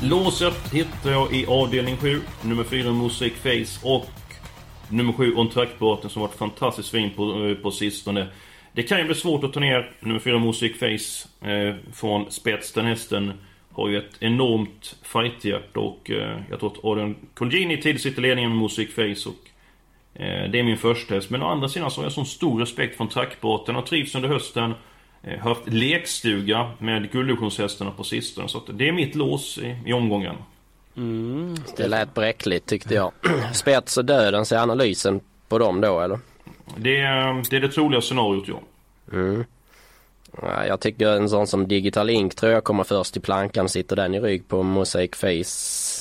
Låset 0.04 0.74
hittar 0.74 1.12
jag 1.12 1.34
i 1.34 1.46
avdelning 1.46 1.98
7. 1.98 2.22
Nummer 2.42 2.64
4 2.64 2.92
Mosaic 2.92 3.34
Face 3.34 3.88
och 3.88 4.10
nummer 4.90 5.14
7 5.14 5.36
On 5.36 5.50
Track-båten 5.50 6.10
som 6.10 6.22
varit 6.22 6.36
fantastiskt 6.36 6.90
fin 6.90 7.12
på, 7.16 7.48
eh, 7.48 7.56
på 7.56 7.72
sistone. 7.72 8.28
Det 8.74 8.84
kan 8.84 9.00
ju 9.00 9.06
bli 9.06 9.16
svårt 9.16 9.44
att 9.44 9.54
ta 9.54 9.60
ner 9.60 9.92
nummer 10.00 10.20
4 10.20 10.40
Mosaic 10.40 10.80
Face 10.80 11.48
eh, 11.52 11.76
från 11.94 12.32
spets. 12.32 12.74
Den 12.74 12.86
hästen 12.86 13.34
har 13.72 13.90
ju 13.90 13.98
ett 13.98 14.16
enormt 14.20 14.96
fighthjärta 15.02 15.80
och 15.80 16.12
eh, 16.12 16.42
jag 16.50 16.60
tror 16.60 16.72
att 16.72 16.86
Adrian 16.86 17.16
Colgjini 17.34 17.82
tidigt 17.82 18.02
sitter 18.02 18.22
ledningen 18.22 18.52
med 18.52 18.60
Mosaic 18.60 18.94
Face 18.94 19.30
och 19.30 19.50
eh, 20.22 20.52
det 20.52 20.60
är 20.60 20.64
min 20.64 20.78
första 20.78 21.16
häst. 21.16 21.30
Men 21.30 21.44
å 21.44 21.48
andra 21.48 21.70
sidan 21.70 21.92
så 21.92 22.02
har 22.02 22.06
jag 22.06 22.12
sån 22.12 22.26
stor 22.26 22.60
respekt 22.60 22.98
från 22.98 23.10
trackbåten 23.10 23.76
och 23.76 23.86
trivs 23.86 24.16
under 24.16 24.30
hösten. 24.30 24.74
Eh, 25.24 25.40
haft 25.40 25.68
lekstuga 25.68 26.72
med 26.78 27.12
gulddivisionshästarna 27.12 27.92
på 27.92 28.04
sistone. 28.04 28.48
Så 28.48 28.62
det 28.74 28.88
är 28.88 28.92
mitt 28.92 29.16
lås 29.16 29.58
i, 29.58 29.76
i 29.86 29.94
omgången. 29.94 30.36
Mm. 30.98 31.56
Det 31.78 31.88
lät 31.88 32.14
bräckligt 32.14 32.66
tyckte 32.66 32.94
jag. 32.94 33.12
Spets 33.54 33.98
och 33.98 34.06
dödens, 34.06 34.52
är 34.52 34.58
analysen 34.58 35.20
på 35.48 35.60
dem 35.60 35.82
då 35.82 36.00
eller? 36.00 36.20
Det, 36.78 37.00
är 37.00 37.50
det, 37.50 37.56
är 37.56 37.62
det 37.62 37.70
troliga 37.70 38.02
scenariot 38.02 38.48
ja. 38.48 38.62
Mm. 39.14 39.46
Ja, 40.42 40.66
jag 40.66 40.80
tycker 40.80 41.08
en 41.08 41.30
sån 41.30 41.48
som 41.48 41.68
Digital 41.68 42.10
Ink 42.10 42.36
tror 42.36 42.52
jag 42.52 42.64
kommer 42.64 42.84
först 42.84 43.18
i 43.18 43.20
plankan. 43.20 43.70
Sitter 43.70 43.96
den 43.96 44.16
i 44.16 44.20
rygg 44.20 44.48
på 44.48 44.64
Mosaic 44.64 45.12
Face 45.16 45.44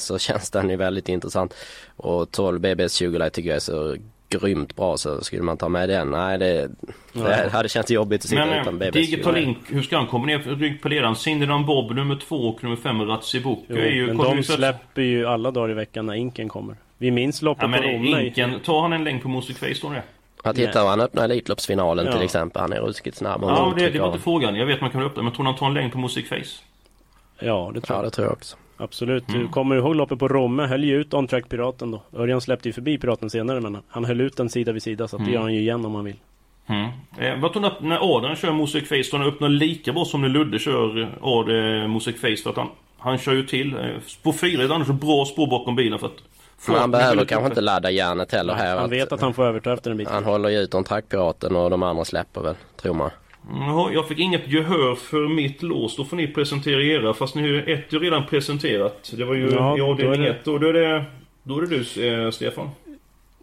så 0.06 0.18
känns 0.18 0.50
den 0.50 0.70
ju 0.70 0.76
väldigt 0.76 1.08
intressant. 1.08 1.54
Och 1.96 2.30
12 2.30 2.60
BBS 2.60 2.94
20 2.94 3.30
tycker 3.30 3.48
jag 3.48 3.56
är 3.56 3.60
så 3.60 3.96
grymt 4.28 4.76
bra 4.76 4.96
så 4.96 5.20
skulle 5.20 5.42
man 5.42 5.56
ta 5.56 5.68
med 5.68 5.88
den. 5.88 6.10
Nej 6.10 6.38
det, 6.38 6.70
det 7.12 7.50
hade 7.52 7.68
känts 7.68 7.90
jobbigt 7.90 8.24
att 8.24 8.28
sitta 8.28 8.46
Men, 8.46 8.60
utan 8.60 8.78
BBS. 8.78 8.92
Digital 8.92 9.34
Link, 9.34 9.58
hur 9.66 9.82
ska 9.82 9.96
han 9.96 10.06
komma 10.06 10.26
ner 10.26 10.38
rygg 10.38 10.82
på 10.82 10.88
ledaren? 10.88 11.16
Cinderland 11.16 11.66
Bob 11.66 11.94
nummer 11.94 12.16
två 12.16 12.36
och 12.36 12.64
nummer 12.64 12.76
fem 12.76 13.02
Ratsibuk 13.02 13.58
är 13.68 13.90
ju... 13.90 14.06
Men 14.06 14.16
de 14.16 14.42
släpper 14.42 15.02
ju 15.02 15.26
alla 15.26 15.50
dagar 15.50 15.70
i 15.70 15.74
veckan 15.74 16.06
när 16.06 16.14
Inken 16.14 16.48
kommer. 16.48 16.76
Vi 16.98 17.10
minns 17.10 17.42
loppet 17.42 17.62
ja, 17.62 17.68
men 17.68 17.82
på 17.82 17.88
Romme. 17.88 18.26
Inken, 18.26 18.60
tar 18.60 18.82
han 18.82 18.92
en 18.92 19.04
längd 19.04 19.22
på 19.22 19.28
Music 19.28 19.58
Face 19.58 19.74
då 19.82 19.90
det? 19.90 20.02
Att 20.42 20.58
hitta 20.58 20.84
han 20.84 21.00
öppnar 21.00 21.24
Elitloppsfinalen 21.24 22.06
ja. 22.06 22.12
till 22.12 22.22
exempel. 22.22 22.62
Han 22.62 22.72
är 22.72 22.80
ruskigt 22.80 23.16
snabb. 23.16 23.42
Ja, 23.42 23.74
det, 23.76 23.90
det 23.90 23.98
var 23.98 24.06
inte 24.06 24.18
frågan. 24.18 24.54
Jag 24.54 24.66
vet 24.66 24.80
man 24.80 24.90
kan 24.90 25.02
öppna. 25.02 25.22
Men 25.22 25.32
tror 25.32 25.44
han 25.44 25.56
tar 25.56 25.66
en 25.66 25.74
längd 25.74 25.92
på 25.92 25.98
Music 25.98 26.28
Face? 26.28 26.64
Ja, 27.38 27.70
det 27.74 27.80
tror 27.80 27.96
jag. 27.96 27.98
Ja, 27.98 28.04
det 28.04 28.10
tror 28.10 28.26
jag 28.26 28.32
också. 28.32 28.56
Absolut. 28.78 29.28
Mm. 29.28 29.40
Du 29.40 29.48
kommer 29.48 29.76
ihåg 29.76 29.96
loppet 29.96 30.18
på 30.18 30.28
Romme? 30.28 30.66
Höll 30.66 30.84
ju 30.84 31.00
ut 31.00 31.14
On 31.14 31.26
Track 31.26 31.48
Piraten 31.48 31.90
då. 31.90 32.02
Örjan 32.16 32.40
släppte 32.40 32.68
ju 32.68 32.72
förbi 32.72 32.98
Piraten 32.98 33.30
senare 33.30 33.60
men 33.60 33.78
han 33.88 34.04
höll 34.04 34.20
ut 34.20 34.36
den 34.36 34.50
sida 34.50 34.72
vid 34.72 34.82
sida 34.82 35.08
så 35.08 35.16
att 35.16 35.20
mm. 35.20 35.30
det 35.30 35.34
gör 35.34 35.42
han 35.42 35.54
ju 35.54 35.60
igen 35.60 35.84
om 35.84 35.94
han 35.94 36.04
vill. 36.04 36.16
Mm. 36.66 36.90
Eh, 37.18 37.40
vad 37.40 37.52
tror 37.52 37.66
att 37.66 37.82
när 37.82 38.16
Adrian 38.16 38.36
kör 38.36 38.52
Mosaic 38.52 38.88
Face, 38.88 39.02
tror 39.02 39.18
han 39.18 39.28
öppnar 39.28 39.48
lika 39.48 39.92
bra 39.92 40.04
som 40.04 40.20
när 40.20 40.28
Ludde 40.28 40.58
kör 40.58 41.08
Ad 41.20 41.80
eh, 41.82 41.88
Mosaic 41.88 42.20
Face? 42.20 42.42
För 42.42 42.50
att 42.50 42.56
han, 42.56 42.68
han 42.98 43.18
kör 43.18 43.32
ju 43.32 43.46
till. 43.46 43.76
Eh, 43.76 43.80
på 44.22 44.32
fyra 44.32 44.62
är 44.62 44.68
det 44.68 44.74
annars 44.74 44.88
bra 44.88 45.24
spår 45.24 45.46
bakom 45.46 45.76
bilen 45.76 45.98
för 45.98 46.06
att 46.06 46.22
men 46.66 46.76
han 46.76 46.90
behöver 46.90 47.24
kanske 47.24 47.46
inte 47.46 47.60
ladda 47.60 47.90
järnet 47.90 48.32
heller 48.32 48.54
här. 48.54 48.76
Han 48.76 48.90
vet 48.90 49.12
att 49.12 49.20
han 49.20 49.34
får 49.34 49.46
överta 49.46 49.72
efter 49.72 49.90
en 49.90 49.96
bit. 49.96 50.08
Han 50.08 50.24
håller 50.24 50.48
ju 50.48 50.58
ut 50.58 50.74
om 50.74 50.84
trackpiraten 50.84 51.56
och 51.56 51.70
de 51.70 51.82
andra 51.82 52.04
släpper 52.04 52.40
väl, 52.40 52.54
tror 52.76 52.94
man. 52.94 53.10
Ja, 53.50 53.90
jag 53.92 54.08
fick 54.08 54.18
inget 54.18 54.48
gehör 54.48 54.94
för 54.94 55.28
mitt 55.28 55.62
lås. 55.62 55.96
Då 55.96 56.04
får 56.04 56.16
ni 56.16 56.28
presentera 56.28 56.82
era. 56.82 57.14
Fast 57.14 57.34
ni 57.34 57.42
har 57.42 57.48
ju 57.48 57.62
ett 57.62 57.92
ju 57.92 57.98
redan 57.98 58.26
presenterat. 58.26 59.12
Det 59.16 59.24
var 59.24 59.34
ju 59.34 59.50
ja, 59.50 59.78
i 59.78 59.80
avdelning 59.80 60.24
1. 60.24 60.44
Då, 60.44 60.58
då, 60.58 60.68
är 60.68 60.72
det, 60.72 61.04
då 61.42 61.58
är 61.58 61.62
det 61.62 61.66
du, 61.66 62.24
eh, 62.24 62.30
Stefan. 62.30 62.70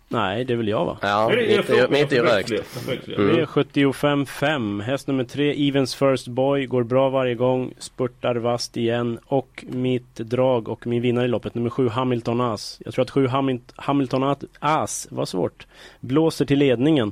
Nej, 0.08 0.46
det 0.46 0.54
är 0.54 0.58
väl 0.58 0.68
jag 0.68 0.86
va? 0.86 0.98
Ja, 1.02 1.30
mitt, 1.30 1.70
i, 1.70 1.88
mitt 1.90 2.14
rökt. 2.14 2.50
Mm. 2.50 3.36
Det 3.36 3.42
är 3.42 3.46
75-5. 3.46 4.82
Häst 4.82 5.08
nummer 5.08 5.24
3, 5.24 5.68
Evens 5.68 5.96
First 5.96 6.28
Boy, 6.28 6.66
går 6.66 6.84
bra 6.84 7.10
varje 7.10 7.36
gång. 7.36 7.74
Spurtar 7.78 8.36
vast 8.36 8.78
igen. 8.78 9.20
Och 9.26 9.66
mitt 9.68 10.16
drag 10.16 10.70
och 10.70 10.88
min 10.88 11.02
vinnare 11.02 11.26
i 11.26 11.28
loppet, 11.28 11.56
nummer 11.56 11.70
7, 11.70 11.90
Hamilton 11.90 12.42
As. 12.42 12.82
Jag 12.86 12.94
tror 12.94 13.04
att 13.04 13.12
7 13.12 13.28
Hamilton 13.76 14.36
As, 14.60 15.08
var 15.12 15.26
svårt, 15.26 15.68
blåser 16.00 16.46
till 16.46 16.60
ledningen. 16.60 17.12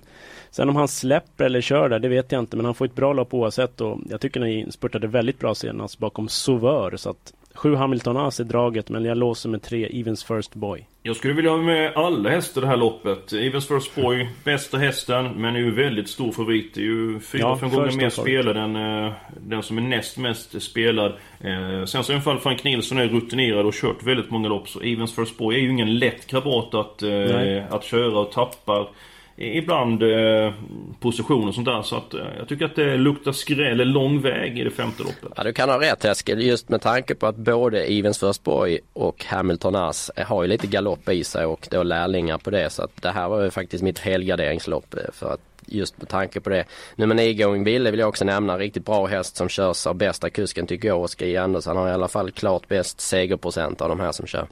Sen 0.56 0.70
om 0.70 0.76
han 0.76 0.88
släpper 0.88 1.46
eller 1.46 1.62
kör 1.62 1.90
där, 1.90 2.00
det 2.00 2.08
vet 2.08 2.32
jag 2.32 2.40
inte. 2.40 2.58
Men 2.58 2.66
han 2.66 2.76
får 2.76 2.86
ett 2.86 2.96
bra 2.96 3.14
lopp 3.14 3.34
oavsett. 3.34 3.82
Och 3.82 4.00
jag 4.10 4.22
tycker 4.22 4.40
ni 4.40 4.72
spurtade 4.72 5.08
väldigt 5.08 5.40
bra 5.40 5.56
senast 5.56 6.00
bakom 6.00 6.28
Sauveur. 6.28 6.98
Så 6.98 7.10
att 7.10 7.34
Sju 7.54 7.76
Hamilton 7.76 8.18
As 8.18 8.40
är 8.40 8.44
draget 8.44 8.90
men 8.90 9.06
jag 9.06 9.18
låser 9.18 9.50
med 9.50 9.62
tre 9.62 10.00
Evens 10.00 10.24
First 10.24 10.56
Boy. 10.56 10.88
Jag 11.04 11.16
skulle 11.16 11.34
vilja 11.34 11.52
ha 11.52 11.58
med 11.58 11.94
alla 11.96 12.30
hästar 12.30 12.62
det 12.62 12.68
här 12.68 12.78
loppet. 12.78 13.34
Evens 13.34 13.68
First 13.68 13.96
Boy, 13.96 14.28
bästa 14.44 14.78
hästen, 14.78 15.32
men 15.36 15.56
är 15.56 15.60
ju 15.60 15.72
väldigt 15.72 16.10
stor 16.10 16.32
favorit. 16.32 16.74
Det 16.74 16.82
är 16.82 16.86
ju 16.86 17.20
fyra, 17.20 17.42
Ja, 17.42 17.58
fem 17.58 17.70
gånger 17.70 17.98
mer 17.98 18.10
spelad 18.10 18.58
än 18.58 18.76
eh, 18.76 19.14
den 19.48 19.64
som 19.64 19.78
är 19.78 19.82
näst 19.82 20.18
mest 20.18 20.62
spelad. 20.62 21.12
Eh, 21.42 21.86
sen 21.86 22.04
så 22.04 22.12
alla 22.12 22.22
fall 22.22 22.40
Frank 22.40 22.64
Nilsson 22.64 22.98
är 22.98 23.08
rutinerad 23.08 23.66
och 23.66 23.74
kört 23.74 24.04
väldigt 24.04 24.32
många 24.32 24.48
lopp. 24.48 24.70
Så 24.70 24.82
Evens 24.82 25.16
First 25.16 25.38
Boy 25.38 25.56
är 25.56 25.60
ju 25.60 25.70
ingen 25.70 26.00
lätt 26.00 26.28
krabat 26.28 26.74
att, 26.74 27.02
Nej. 27.02 27.58
eh, 27.58 27.74
att 27.74 27.84
köra 27.84 28.20
och 28.20 28.32
tappar 28.32 28.88
ibland 29.36 30.04
eh, 30.04 30.54
position 31.00 31.48
och 31.48 31.56
sånt 31.56 31.66
där. 31.66 31.82
Så 31.82 31.96
att 31.96 32.13
eh, 32.13 32.22
jag 32.38 32.48
tycker 32.48 32.66
att 32.66 32.75
det 32.75 32.98
luktar 32.98 33.32
skräll, 33.32 33.78
lång 33.78 34.22
väg 34.22 34.60
i 34.60 34.63
det 34.63 34.72
femte 34.72 35.04
loppet. 35.04 35.32
Ja, 35.36 35.44
du 35.44 35.54
kan 35.54 35.70
ha 35.70 35.82
rätt 35.82 36.06
Eskil, 36.06 36.42
just 36.42 36.70
med 36.70 36.82
tanke 36.82 37.16
på 37.16 37.28
att 37.28 37.36
både 37.36 37.84
Evens 37.84 38.20
First 38.20 38.44
Boy 38.44 38.80
och 38.94 39.25
Hamilton 39.25 39.75
Ass 39.75 40.12
har 40.28 40.44
ju 40.44 40.50
lite 40.50 40.68
galopp 40.68 41.10
i 41.10 41.24
sig 41.24 41.46
och 41.46 41.68
då 41.72 41.84
lärlingar 41.84 42.38
på 42.38 42.50
det. 42.50 42.70
Så 42.70 42.84
att 42.84 43.02
det 43.02 43.12
här 43.12 43.30
var 43.30 43.44
ju 43.44 43.52
faktiskt 43.52 43.84
mitt 43.84 44.00
helgarderingslopp 44.00 44.94
eh, 44.94 45.00
för 45.13 45.34
att 45.34 45.40
just 45.68 45.98
med 45.98 46.10
tanke 46.10 46.40
på 46.40 46.50
det. 46.50 46.66
Nummer 46.96 47.16
9 47.16 47.34
Going 47.34 47.63
Ville 47.63 47.92
vill 47.92 48.00
jag 48.00 48.10
också 48.10 48.25
nämna, 48.25 48.58
riktigt 48.58 48.86
bra 48.86 49.06
häst 49.06 49.36
som 49.36 49.50
körs 49.50 49.88
av 49.88 49.96
bästa 49.96 50.30
kusken 50.30 50.68
tycker 50.68 50.88
jag, 50.88 51.02
Oskar 51.02 51.25
J. 51.25 51.38
Andersson. 51.38 51.78
Har 51.78 51.90
i 51.90 51.92
alla 51.92 52.08
fall 52.08 52.32
klart 52.32 52.68
bäst 52.68 53.02
segerprocent 53.02 53.82
av 53.82 53.90
de 53.90 54.00
här 54.00 54.12
som 54.12 54.28
kör. 54.28 54.48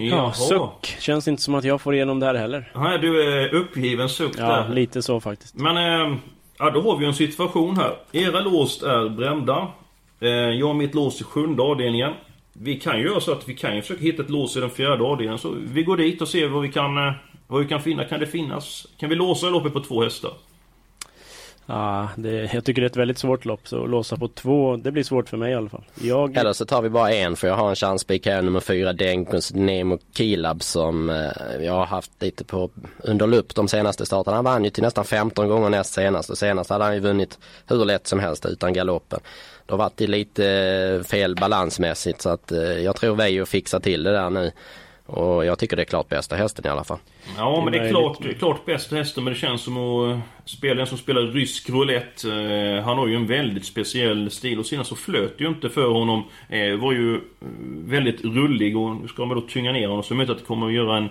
Ja, 0.00 0.32
suck. 0.32 0.96
Känns 1.00 1.28
inte 1.28 1.42
som 1.42 1.54
att 1.54 1.64
jag 1.64 1.80
får 1.80 1.94
igenom 1.94 2.20
det 2.20 2.26
här 2.26 2.34
heller. 2.34 2.72
Nej, 2.74 2.98
du 2.98 3.22
är 3.22 3.54
uppgiven 3.54 4.08
suck 4.08 4.32
Ja, 4.38 4.46
där. 4.46 4.68
lite 4.74 5.02
så 5.02 5.20
faktiskt. 5.20 5.54
Men, 5.54 5.76
eh, 5.76 6.16
ja 6.58 6.70
då 6.70 6.80
har 6.82 6.96
vi 6.96 7.04
ju 7.04 7.08
en 7.08 7.14
situation 7.14 7.76
här. 7.76 7.96
Era 8.12 8.40
lås 8.40 8.82
är 8.82 9.08
brända. 9.08 9.68
Eh, 10.20 10.28
jag 10.28 10.66
har 10.66 10.74
mitt 10.74 10.94
lås 10.94 11.20
i 11.20 11.24
sjunde 11.24 11.62
avdelningen. 11.62 12.12
Vi 12.52 12.80
kan 12.80 12.98
ju 12.98 13.04
göra 13.04 13.20
så 13.20 13.32
att 13.32 13.48
vi 13.48 13.54
kan 13.54 13.74
ju 13.76 13.82
försöka 13.82 14.02
hitta 14.02 14.22
ett 14.22 14.30
lås 14.30 14.56
i 14.56 14.60
den 14.60 14.70
fjärde 14.70 15.04
avdelningen. 15.04 15.38
Så 15.38 15.54
vi 15.72 15.82
går 15.82 15.96
dit 15.96 16.22
och 16.22 16.28
ser 16.28 16.48
vad 16.48 16.62
vi 16.62 16.72
kan, 16.72 16.98
eh, 17.08 17.12
vad 17.46 17.62
vi 17.62 17.68
kan 17.68 17.80
finna. 17.82 18.04
Kan 18.04 18.20
det 18.20 18.26
finnas? 18.26 18.86
Kan 19.00 19.08
vi 19.08 19.14
låsa 19.14 19.50
loppet 19.50 19.72
på 19.72 19.80
två 19.80 20.02
hästar? 20.02 20.30
Ja, 21.70 22.08
det, 22.16 22.54
jag 22.54 22.64
tycker 22.64 22.82
det 22.82 22.84
är 22.84 22.90
ett 22.90 22.96
väldigt 22.96 23.18
svårt 23.18 23.44
lopp 23.44 23.68
så 23.68 23.84
att 23.84 23.90
låsa 23.90 24.16
på 24.16 24.28
två, 24.28 24.76
det 24.76 24.92
blir 24.92 25.02
svårt 25.02 25.28
för 25.28 25.36
mig 25.36 25.52
i 25.52 25.54
alla 25.54 25.68
fall. 25.68 25.84
Jag... 25.94 26.36
Eller 26.36 26.52
så 26.52 26.64
tar 26.64 26.82
vi 26.82 26.88
bara 26.88 27.12
en 27.12 27.36
för 27.36 27.48
jag 27.48 27.54
har 27.54 27.68
en 27.68 27.76
chanspik 27.76 28.26
här 28.26 28.42
nummer 28.42 28.60
fyra 28.60 28.92
Denkos 28.92 29.54
Nemo 29.54 29.98
Kilab 30.14 30.62
som 30.62 31.10
eh, 31.10 31.64
jag 31.64 31.72
har 31.72 31.86
haft 31.86 32.22
lite 32.22 32.44
på 32.44 32.70
under 32.98 33.26
lupp 33.26 33.54
de 33.54 33.68
senaste 33.68 34.06
starterna. 34.06 34.36
Han 34.36 34.44
vann 34.44 34.64
ju 34.64 34.70
till 34.70 34.82
nästan 34.82 35.04
15 35.04 35.48
gånger 35.48 35.70
näst 35.70 35.92
senast 35.92 36.30
och 36.30 36.38
senast 36.38 36.70
hade 36.70 36.84
han 36.84 36.94
ju 36.94 37.00
vunnit 37.00 37.38
hur 37.66 37.84
lätt 37.84 38.06
som 38.06 38.20
helst 38.20 38.46
utan 38.46 38.72
galoppen. 38.72 39.20
Det 39.66 39.72
har 39.72 39.78
varit 39.78 40.00
lite 40.00 40.46
eh, 40.48 41.06
fel 41.06 41.34
balansmässigt 41.34 42.22
så 42.22 42.28
att 42.28 42.52
eh, 42.52 42.60
jag 42.60 42.96
tror 42.96 43.16
Veijo 43.16 43.46
fixar 43.46 43.80
till 43.80 44.02
det 44.02 44.12
där 44.12 44.30
nu. 44.30 44.52
Och 45.08 45.44
jag 45.44 45.58
tycker 45.58 45.76
det 45.76 45.82
är 45.82 45.84
klart 45.84 46.08
bästa 46.08 46.36
hästen 46.36 46.66
i 46.66 46.68
alla 46.68 46.84
fall. 46.84 46.98
Ja, 47.36 47.60
men 47.64 47.72
det 47.72 47.78
är 47.78 47.90
klart, 47.90 48.38
klart 48.38 48.64
bästa 48.64 48.96
hästen, 48.96 49.24
men 49.24 49.32
det 49.32 49.38
känns 49.38 49.62
som 49.62 49.76
att 49.76 50.10
eh, 50.10 50.20
spela 50.44 50.80
en 50.80 50.86
som 50.86 50.98
spelar 50.98 51.22
rysk 51.22 51.70
roulette. 51.70 52.32
Eh, 52.32 52.84
han 52.84 52.98
har 52.98 53.06
ju 53.06 53.14
en 53.14 53.26
väldigt 53.26 53.64
speciell 53.64 54.30
stil 54.30 54.58
och 54.58 54.66
senast 54.66 54.88
så 54.88 54.96
flöt 54.96 55.34
ju 55.38 55.48
inte 55.48 55.68
för 55.68 55.88
honom. 55.88 56.24
Eh, 56.48 56.76
var 56.76 56.92
ju 56.92 57.20
väldigt 57.84 58.24
rullig 58.24 58.76
och 58.76 58.96
nu 58.96 59.08
ska 59.08 59.24
man 59.24 59.36
då 59.36 59.42
tynga 59.42 59.72
ner 59.72 59.88
honom 59.88 60.02
så 60.02 60.14
möjligt 60.14 60.30
att 60.30 60.38
det 60.38 60.44
kommer 60.44 60.66
att 60.66 60.72
göra 60.72 60.96
en... 60.96 61.08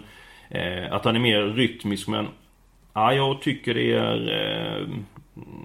Att 0.92 1.06
han 1.06 1.16
är 1.16 1.20
mer 1.20 1.42
rytmisk, 1.42 2.08
men... 2.08 2.28
Ja, 2.94 3.14
jag 3.14 3.42
tycker 3.42 3.74
det 3.74 3.94
är... 3.94 4.88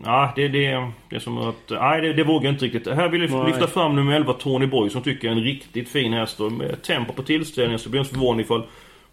Ja, 0.05 0.33
det, 0.37 0.49
det, 0.49 0.91
det 1.09 1.17
är 1.17 1.21
som 1.21 1.39
att... 1.39 1.71
Nej, 1.71 2.01
det, 2.01 2.13
det 2.13 2.25
vågar 2.25 2.45
jag 2.45 2.55
inte 2.55 2.65
riktigt. 2.65 2.87
Här 2.87 3.09
vill 3.09 3.21
jag 3.21 3.31
Nej. 3.31 3.47
lyfta 3.47 3.67
fram 3.67 3.97
nummer 3.97 4.17
11, 4.17 4.33
Tony 4.33 4.67
Boy, 4.67 4.91
som 4.91 5.03
tycker 5.03 5.29
är 5.29 5.33
en 5.33 5.43
riktigt 5.43 5.89
fin 5.89 6.13
häst. 6.13 6.41
Och 6.41 6.53
med 6.53 6.83
tempo 6.83 7.13
på 7.13 7.23
tillställningen 7.23 7.79
så 7.79 7.89
blir 7.89 7.99
jag 7.99 8.05
inte 8.05 8.15
förvånad 8.15 8.41
ifall 8.41 8.63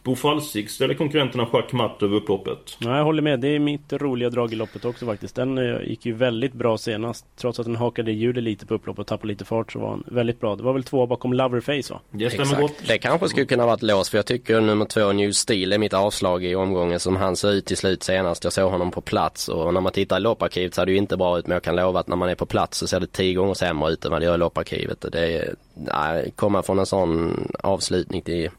Bo 0.03 0.15
Falsik 0.15 0.69
ställer 0.69 0.93
konkurrenterna 0.93 1.45
schackmatt 1.45 2.03
över 2.03 2.15
upploppet. 2.17 2.77
Ja, 2.79 2.97
jag 2.97 3.03
håller 3.03 3.21
med. 3.21 3.39
Det 3.39 3.47
är 3.47 3.59
mitt 3.59 3.93
roliga 3.93 4.29
drag 4.29 4.53
i 4.53 4.55
loppet 4.55 4.85
också 4.85 5.05
faktiskt. 5.05 5.35
Den 5.35 5.57
eh, 5.57 5.81
gick 5.89 6.05
ju 6.05 6.13
väldigt 6.13 6.53
bra 6.53 6.77
senast. 6.77 7.25
Trots 7.37 7.59
att 7.59 7.65
den 7.65 7.75
hakade 7.75 8.11
hjulet 8.11 8.43
lite 8.43 8.65
på 8.65 8.73
upploppet 8.73 8.99
och 8.99 9.07
tappade 9.07 9.27
lite 9.27 9.45
fart 9.45 9.71
så 9.71 9.79
var 9.79 9.89
han 9.89 10.03
väldigt 10.07 10.39
bra. 10.39 10.55
Det 10.55 10.63
var 10.63 10.73
väl 10.73 10.83
två 10.83 11.05
bakom 11.07 11.33
Loverface 11.33 11.93
va? 11.93 11.99
Det 12.11 12.29
stämmer 12.29 12.43
Exakt. 12.43 12.61
gott. 12.61 12.87
Det 12.87 12.97
kanske 12.97 13.29
skulle 13.29 13.45
kunna 13.45 13.65
vara 13.65 13.75
ett 13.75 13.81
lås 13.83 14.09
för 14.09 14.17
jag 14.17 14.25
tycker 14.25 14.61
nummer 14.61 14.85
två 14.85 15.11
New 15.11 15.31
Steel 15.31 15.73
är 15.73 15.77
mitt 15.77 15.93
avslag 15.93 16.45
i 16.45 16.55
omgången 16.55 16.99
som 16.99 17.15
han 17.15 17.35
såg 17.35 17.51
ut 17.51 17.65
till 17.65 17.77
slut 17.77 18.03
senast. 18.03 18.43
Jag 18.43 18.53
såg 18.53 18.71
honom 18.71 18.91
på 18.91 19.01
plats 19.01 19.47
och 19.49 19.73
när 19.73 19.81
man 19.81 19.91
tittar 19.91 20.17
i 20.17 20.19
lopparkivet 20.19 20.73
så 20.73 20.81
ser 20.81 20.85
det 20.85 20.91
ju 20.91 20.97
inte 20.97 21.17
bra 21.17 21.39
ut 21.39 21.47
men 21.47 21.53
jag 21.55 21.63
kan 21.63 21.75
lova 21.75 21.99
att 21.99 22.07
när 22.07 22.15
man 22.15 22.29
är 22.29 22.35
på 22.35 22.45
plats 22.45 22.77
så 22.77 22.87
ser 22.87 22.99
det 22.99 23.11
tio 23.11 23.33
gånger 23.33 23.53
sämre 23.53 23.91
ut 23.91 24.05
än 24.05 24.11
vad 24.11 24.21
det 24.21 24.25
gör 24.25 24.35
i 24.35 24.37
lopparkivet. 24.37 25.03
Och 25.05 25.11
Det 25.11 25.37
är, 25.37 25.55
nej, 25.73 26.31
komma 26.35 26.63
från 26.63 26.79
en 26.79 26.85
sån 26.85 27.33
avslutning 27.63 28.21
till, 28.21 28.49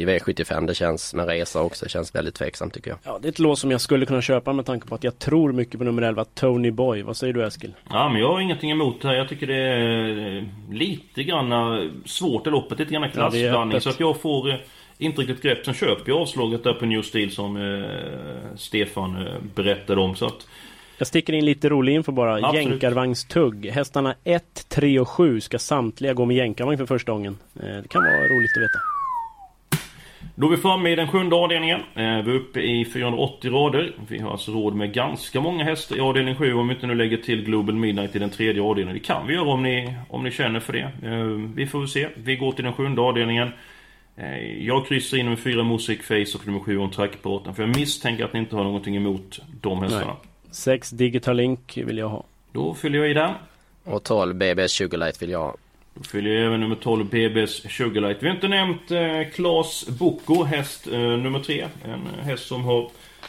till 0.00 0.08
V75 0.08 0.66
det 0.66 0.74
känns 0.74 1.14
med 1.14 1.26
resa 1.26 1.62
också, 1.62 1.84
det 1.84 1.88
känns 1.88 2.14
väldigt 2.14 2.34
tveksamt 2.34 2.74
tycker 2.74 2.90
jag. 2.90 2.98
Ja, 3.04 3.18
det 3.22 3.28
är 3.28 3.32
ett 3.32 3.38
lås 3.38 3.60
som 3.60 3.70
jag 3.70 3.80
skulle 3.80 4.06
kunna 4.06 4.22
köpa 4.22 4.52
med 4.52 4.66
tanke 4.66 4.86
på 4.88 4.94
att 4.94 5.04
jag 5.04 5.18
tror 5.18 5.52
mycket 5.52 5.78
på 5.78 5.84
nummer 5.84 6.02
11, 6.02 6.24
Tony 6.24 6.70
Boy. 6.70 7.02
Vad 7.02 7.16
säger 7.16 7.32
du 7.32 7.46
Eskil? 7.46 7.74
Ja, 7.90 8.08
men 8.08 8.20
jag 8.20 8.28
har 8.28 8.40
ingenting 8.40 8.70
emot 8.70 9.02
det 9.02 9.08
här. 9.08 9.14
Jag 9.14 9.28
tycker 9.28 9.46
det 9.46 9.56
är 9.56 10.48
lite 10.72 11.22
grann 11.22 12.02
svårt 12.04 12.46
i 12.46 12.50
loppet. 12.50 12.78
Lite 12.78 12.92
grann 12.92 13.10
klassblandning. 13.10 13.76
öppet. 13.76 13.82
så 13.82 13.90
att 13.90 14.00
jag 14.00 14.20
får 14.20 14.54
inte 14.98 15.20
riktigt 15.20 15.42
grepp. 15.42 15.64
Sen 15.64 15.74
köper 15.74 16.10
jag 16.12 16.20
avslaget 16.20 16.64
där 16.64 16.72
på 16.72 16.86
New 16.86 17.02
Steel 17.02 17.30
som 17.30 17.56
eh, 17.56 18.56
Stefan 18.56 19.26
eh, 19.26 19.32
berättade 19.54 20.00
om. 20.00 20.16
Så 20.16 20.26
att 20.26 20.46
Jag 20.98 21.06
sticker 21.06 21.32
in 21.32 21.44
lite 21.44 21.68
rolig 21.68 21.94
info 21.94 22.12
bara. 22.12 22.34
Absolut. 22.34 22.54
Jänkarvagnstugg. 22.66 23.66
Hästarna 23.66 24.14
1, 24.24 24.44
3 24.68 25.00
och 25.00 25.08
7 25.08 25.40
ska 25.40 25.58
samtliga 25.58 26.12
gå 26.14 26.24
med 26.24 26.36
jänkarvagn 26.36 26.78
för 26.78 26.86
första 26.86 27.12
gången. 27.12 27.38
Eh, 27.62 27.62
Det 27.82 27.88
kan 27.88 28.02
vara 28.02 28.14
roligt 28.14 28.50
att 28.56 28.62
veta. 28.62 28.78
Då 30.40 30.46
är 30.46 30.50
vi 30.50 30.56
framme 30.56 30.90
i 30.90 30.96
den 30.96 31.08
sjunde 31.08 31.36
avdelningen. 31.36 31.80
Eh, 31.80 32.02
Vi 32.24 32.30
är 32.30 32.34
uppe 32.34 32.60
i 32.60 32.84
480 32.84 33.50
rader. 33.50 33.92
Vi 34.08 34.18
har 34.18 34.30
alltså 34.30 34.52
råd 34.52 34.74
med 34.74 34.92
ganska 34.94 35.40
många 35.40 35.64
hästar 35.64 35.96
i 35.96 36.00
avdelning 36.00 36.34
7 36.34 36.54
om 36.54 36.68
vi 36.68 36.74
inte 36.74 36.86
nu 36.86 36.94
lägger 36.94 37.16
till 37.16 37.44
Global 37.44 37.74
Midnight 37.74 38.16
i 38.16 38.18
den 38.18 38.30
tredje 38.30 38.62
avdelningen. 38.62 38.98
Det 39.02 39.06
kan 39.06 39.26
vi 39.26 39.34
göra 39.34 39.48
om 39.48 39.62
ni, 39.62 39.94
om 40.08 40.24
ni 40.24 40.30
känner 40.30 40.60
för 40.60 40.72
det. 40.72 40.92
Eh, 41.08 41.24
Vi 41.54 41.66
får 41.66 41.78
väl 41.78 41.88
se. 41.88 42.08
Vi 42.14 42.36
går 42.36 42.52
till 42.52 42.64
den 42.64 42.72
sjunde 42.72 43.00
avdelningen. 43.02 43.48
Eh, 44.16 44.38
Jag 44.66 44.86
kryssar 44.86 45.16
in 45.16 45.24
nummer 45.24 45.36
4 45.36 45.64
Music 45.64 46.00
Face 46.02 46.38
och 46.38 46.46
nummer 46.46 46.60
7 46.60 46.78
On 46.78 46.90
Track-båten. 46.90 47.54
För 47.54 47.62
jag 47.62 47.76
misstänker 47.76 48.24
att 48.24 48.32
ni 48.32 48.38
inte 48.38 48.56
har 48.56 48.64
någonting 48.64 48.96
emot 48.96 49.38
de 49.60 49.82
hästarna. 49.82 50.16
6 50.50 50.90
Digital 50.90 51.36
Link 51.36 51.78
vill 51.86 51.98
jag 51.98 52.08
ha. 52.08 52.24
Då 52.52 52.74
fyller 52.74 52.98
jag 52.98 53.10
i 53.10 53.14
den. 53.14 53.30
Och 53.84 54.02
12 54.04 54.34
BBS 54.34 54.72
Sugarlight 54.72 55.22
vill 55.22 55.30
jag 55.30 55.38
ha. 55.42 55.56
Då 55.94 56.02
fyller 56.02 56.30
jag 56.30 56.46
även 56.46 56.60
nummer 56.60 56.76
12 56.76 57.10
BB's 57.10 57.68
Sugarlight. 57.68 58.22
Vi 58.22 58.26
har 58.28 58.34
inte 58.34 58.48
nämnt 58.48 58.90
eh, 58.90 59.34
Klas 59.34 59.86
Boko, 59.88 60.44
häst 60.44 60.86
eh, 60.86 60.98
nummer 60.98 61.40
3. 61.40 61.66
En 61.84 61.90
eh, 61.90 62.24
häst 62.24 62.46
som 62.46 62.64
har 62.64 62.80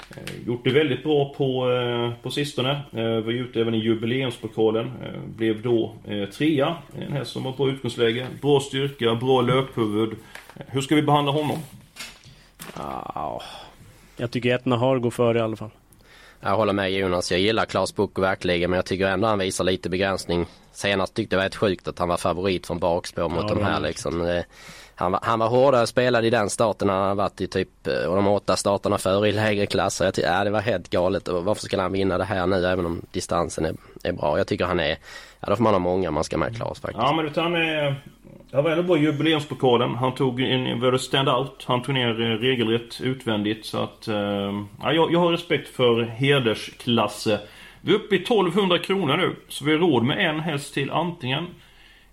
eh, 0.09 0.47
gjort 0.47 0.63
det 0.63 0.71
väldigt 0.71 1.03
bra 1.03 1.33
på, 1.33 1.71
eh, 1.71 2.11
på 2.23 2.31
sistone. 2.31 2.71
Eh, 2.71 3.03
var 3.03 3.31
ju 3.31 3.39
ute 3.39 3.61
även 3.61 3.75
i 3.75 3.77
jubileumspokalen. 3.77 4.85
Eh, 5.03 5.21
blev 5.37 5.61
då 5.61 5.95
eh, 6.07 6.25
trea. 6.29 6.75
En 6.99 7.13
häst 7.13 7.31
som 7.31 7.45
har 7.45 7.53
bra 7.53 7.69
utgångsläge, 7.69 8.27
bra 8.41 8.59
styrka, 8.59 9.15
bra 9.15 9.41
löphuvud. 9.41 10.15
Hur 10.67 10.81
ska 10.81 10.95
vi 10.95 11.01
behandla 11.01 11.31
honom? 11.31 11.57
Ah, 12.73 13.41
jag 14.17 14.31
tycker 14.31 14.55
att 14.55 14.65
Nahar 14.65 14.99
går 14.99 15.11
före 15.11 15.37
i 15.37 15.41
alla 15.41 15.55
fall. 15.55 15.71
Jag 16.41 16.55
håller 16.55 16.73
med 16.73 16.91
Jonas, 16.91 17.31
jag 17.31 17.39
gillar 17.41 17.65
Klas 17.65 17.95
Bocco 17.95 18.21
verkligen 18.21 18.69
men 18.69 18.77
jag 18.77 18.85
tycker 18.85 19.07
ändå 19.07 19.27
han 19.27 19.39
visar 19.39 19.63
lite 19.63 19.89
begränsning. 19.89 20.45
Senast 20.71 21.13
tyckte 21.13 21.35
jag 21.35 21.39
det 21.39 21.43
var 21.43 21.47
ett 21.47 21.55
sjukt 21.55 21.87
att 21.87 21.99
han 21.99 22.09
var 22.09 22.17
favorit 22.17 22.67
från 22.67 22.79
bakspår 22.79 23.29
mot 23.29 23.45
Ja, 23.49 23.55
de 23.55 23.63
här 23.63 23.79
liksom. 23.79 24.19
Det- 24.19 24.45
Han 24.95 25.11
var, 25.11 25.19
han 25.23 25.39
var 25.39 25.47
hårdare 25.47 25.87
spelad 25.87 26.25
i 26.25 26.29
den 26.29 26.49
starten 26.49 26.89
än 26.89 26.95
han 26.95 27.07
har 27.07 27.15
varit 27.15 27.41
i 27.41 27.47
typ, 27.47 27.87
eh, 27.87 27.93
och 28.09 28.15
de 28.15 28.27
åtta 28.27 28.55
starterna 28.55 28.97
före 28.97 29.29
i 29.29 29.31
lägre 29.31 29.65
klasser. 29.65 30.05
Jag 30.05 30.13
tycker, 30.13 30.29
ja, 30.33 30.43
det 30.43 30.49
var 30.49 30.59
helt 30.61 30.89
galet 30.89 31.27
och 31.27 31.45
varför 31.45 31.61
ska 31.63 31.81
han 31.81 31.91
vinna 31.91 32.17
det 32.17 32.23
här 32.23 32.47
nu 32.47 32.65
även 32.67 32.85
om 32.85 33.01
distansen 33.11 33.65
är, 33.65 33.75
är 34.03 34.11
bra. 34.11 34.37
Jag 34.37 34.47
tycker 34.47 34.65
han 34.65 34.79
är, 34.79 34.97
ja 35.39 35.47
då 35.49 35.55
får 35.55 35.63
man 35.63 35.73
ha 35.73 35.79
många 35.79 36.11
man 36.11 36.23
ska 36.23 36.37
med 36.37 36.55
Klas 36.55 36.79
faktiskt. 36.79 37.03
Ja 37.03 37.13
men 37.13 37.25
vet 37.25 37.37
är... 38.51 38.75
Han 38.75 38.87
var 38.87 38.97
jubileumspokalen. 38.97 39.95
Han 39.95 40.15
tog 40.15 40.41
en 40.41 40.79
det 40.79 40.99
stand-out. 40.99 41.65
Han 41.65 41.81
tog 41.81 41.95
ner 41.95 42.21
eh, 42.21 42.37
regelrätt 42.37 43.01
utvändigt. 43.01 43.65
Så 43.65 43.77
att... 43.77 44.07
Eh, 44.07 44.15
ja, 44.81 44.93
jag, 44.93 45.13
jag 45.13 45.19
har 45.19 45.31
respekt 45.31 45.69
för 45.69 46.01
hedersklasse. 46.03 47.39
Vi 47.81 47.91
är 47.91 47.95
uppe 47.95 48.15
i 48.15 48.19
1200 48.19 48.79
kronor 48.79 49.17
nu. 49.17 49.35
Så 49.47 49.65
vi 49.65 49.71
har 49.71 49.79
råd 49.79 50.03
med 50.03 50.29
en 50.29 50.39
häst 50.39 50.73
till 50.73 50.91
antingen 50.91 51.47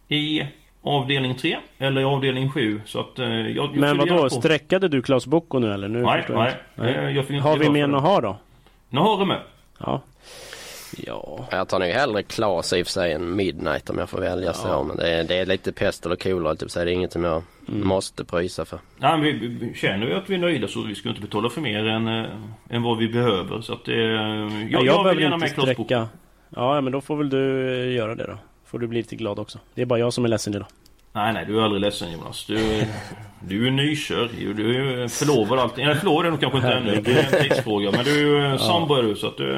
i 0.08 0.42
avdelning 0.82 1.34
3 1.34 1.56
eller 1.78 2.00
i 2.00 2.04
avdelning 2.04 2.50
7. 2.50 2.80
Så 2.84 3.00
att... 3.00 3.18
Eh, 3.18 3.26
jag, 3.26 3.56
jag 3.56 3.76
Men 3.76 3.98
vadå, 3.98 4.30
sträckade 4.30 4.88
du 4.88 5.02
Klas 5.02 5.26
Bocco 5.26 5.58
nu 5.58 5.72
eller? 5.72 5.88
Nu 5.88 6.02
Nej, 6.02 6.24
nej. 6.28 6.54
inte. 6.76 7.00
Eh, 7.00 7.10
jag 7.10 7.40
Har 7.40 7.56
vi 7.56 7.70
med. 7.70 7.90
Nahar 7.90 8.22
då? 8.22 8.36
Nu 8.90 9.00
har 9.00 9.18
du 9.18 9.24
med. 9.24 9.40
Ja. 9.78 10.00
Ja. 11.06 11.46
Jag 11.50 11.68
tar 11.68 11.78
nog 11.78 11.88
hellre 11.88 12.22
Klas 12.22 12.72
i 12.72 12.82
och 12.82 12.86
för 12.86 12.92
sig 12.92 13.12
än 13.12 13.36
Midnight 13.36 13.90
om 13.90 13.98
jag 13.98 14.08
får 14.10 14.20
välja 14.20 14.52
så. 14.52 14.84
Men 14.84 14.96
det 14.96 15.08
är, 15.10 15.24
det 15.24 15.34
är 15.38 15.46
lite 15.46 15.72
pest 15.72 16.06
eller 16.06 16.16
kolera 16.16 16.54
typ 16.54 16.70
så 16.70 16.78
det 16.78 16.90
är 16.90 16.94
inget 16.94 17.12
som 17.12 17.24
jag 17.24 17.42
Mm. 17.72 17.88
måste 17.88 18.24
pröjsa 18.24 18.64
för. 18.64 18.78
Nej, 18.98 19.12
men 19.12 19.20
vi, 19.22 19.32
vi 19.32 19.74
känner 19.74 20.06
vi 20.06 20.14
att 20.14 20.30
vi 20.30 20.34
är 20.34 20.38
nöjda 20.38 20.68
så 20.68 20.82
vi 20.82 20.94
ska 20.94 21.08
inte 21.08 21.20
betala 21.20 21.50
för 21.50 21.60
mer 21.60 21.86
än, 21.86 22.08
eh, 22.08 22.24
än 22.70 22.82
vad 22.82 22.98
vi 22.98 23.08
behöver. 23.08 23.60
Så 23.60 23.72
att 23.72 23.88
eh, 23.88 23.94
jag, 23.94 24.52
Jag, 24.52 24.70
jag, 24.70 24.86
jag 24.86 25.08
vill 25.14 25.20
gärna 25.20 25.36
med 25.36 25.54
Klas 25.54 25.68
sträcka. 25.70 26.08
Ja, 26.56 26.80
men 26.80 26.92
då 26.92 27.00
får 27.00 27.16
väl 27.16 27.30
du 27.30 27.68
eh, 27.88 27.96
göra 27.96 28.14
det 28.14 28.24
då. 28.26 28.38
Får 28.66 28.78
du 28.78 28.86
bli 28.86 28.98
lite 28.98 29.16
glad 29.16 29.38
också. 29.38 29.58
Det 29.74 29.82
är 29.82 29.86
bara 29.86 29.98
jag 29.98 30.12
som 30.12 30.24
är 30.24 30.28
ledsen 30.28 30.54
idag. 30.54 30.66
Nej, 31.12 31.32
nej, 31.32 31.44
du 31.46 31.58
är 31.58 31.62
aldrig 31.62 31.80
ledsen 31.80 32.12
Jonas. 32.12 32.44
Du, 32.46 32.84
du 33.40 33.66
är 33.66 33.70
nykär. 33.70 34.30
Du 34.56 34.76
är 35.02 35.08
förlovad 35.08 35.58
allting. 35.58 35.86
Nej, 35.86 35.94
förlovad 35.94 36.26
är 36.26 36.30
du 36.30 36.36
kanske 36.38 36.58
inte 36.58 36.72
ännu. 36.72 37.00
Det 37.00 37.12
är 37.12 37.36
en 37.36 37.42
tidsfråga. 37.48 37.90
Men 37.90 38.04
du 38.04 38.36
är 38.38 38.50
ja. 38.50 38.58
sambo 38.58 38.94
är 38.94 39.02
du 39.02 39.16
så 39.16 39.26
att 39.26 39.36
du... 39.36 39.56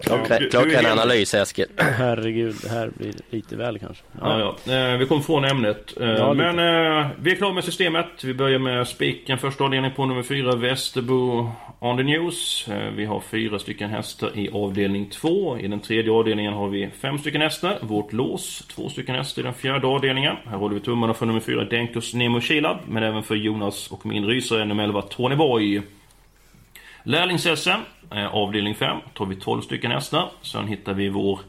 Klockren 0.00 0.86
analys 0.86 1.34
Eskil. 1.34 1.66
Herregud, 1.76 2.54
det 2.62 2.68
här 2.68 2.90
blir 2.96 3.12
lite 3.30 3.56
väl 3.56 3.78
kanske. 3.78 4.04
Ja, 4.20 4.38
ja. 4.38 4.56
ja. 4.64 4.92
Eh, 4.92 4.98
vi 4.98 5.06
kommer 5.06 5.22
från 5.22 5.44
ämnet. 5.44 6.00
Eh, 6.00 6.08
ja, 6.08 6.34
men 6.34 6.58
eh, 6.58 7.06
vi 7.20 7.32
är 7.32 7.36
klara 7.36 7.52
med 7.52 7.64
systemet. 7.64 8.24
Vi 8.24 8.34
börjar 8.34 8.58
med 8.58 8.88
spiken. 8.88 9.38
Första 9.38 9.64
avdelningen 9.64 9.96
på 9.96 10.06
nummer 10.06 10.22
fyra, 10.22 10.56
Västerbo 10.56 11.50
on 11.80 11.96
the 11.96 12.02
news. 12.02 12.68
Eh, 12.68 12.90
vi 12.96 13.04
har 13.04 13.20
fyra 13.20 13.58
stycken 13.58 13.90
hästar 13.90 14.38
i 14.38 14.50
avdelning 14.52 15.10
två. 15.10 15.58
I 15.58 15.68
den 15.68 15.80
tredje 15.80 16.12
avdelningen 16.12 16.52
har 16.52 16.68
vi 16.68 16.90
fem 17.00 17.18
stycken 17.18 17.40
hästar. 17.40 17.78
Vårt 17.80 18.12
lås, 18.12 18.66
två 18.74 18.88
stycken 18.88 19.14
hästar 19.14 19.42
i 19.42 19.44
den 19.44 19.54
fjärde 19.54 19.86
avdelningen. 19.86 20.36
Här 20.46 20.56
håller 20.56 20.74
vi 20.74 20.80
tummarna 20.80 21.14
för 21.14 21.26
nummer 21.26 21.40
fyra, 21.40 21.64
Denkos 21.64 22.14
Nemo 22.14 22.40
Kilab. 22.40 22.76
Men 22.88 23.02
även 23.02 23.22
för 23.22 23.34
Jonas 23.34 23.90
och 23.90 24.06
min 24.06 24.26
rysare 24.26 24.64
nummer 24.64 24.84
11, 24.84 25.02
Tony 25.02 25.36
Boy. 25.36 25.82
Lärlings-SM, 27.04 27.80
eh, 28.10 28.34
avdelning 28.34 28.74
5, 28.74 29.00
tar 29.14 29.26
vi 29.26 29.36
12 29.36 29.62
stycken 29.62 29.90
hästar. 29.90 30.30
Sen 30.42 30.68
hittar 30.68 30.94
vi 30.94 31.08
vår 31.08 31.40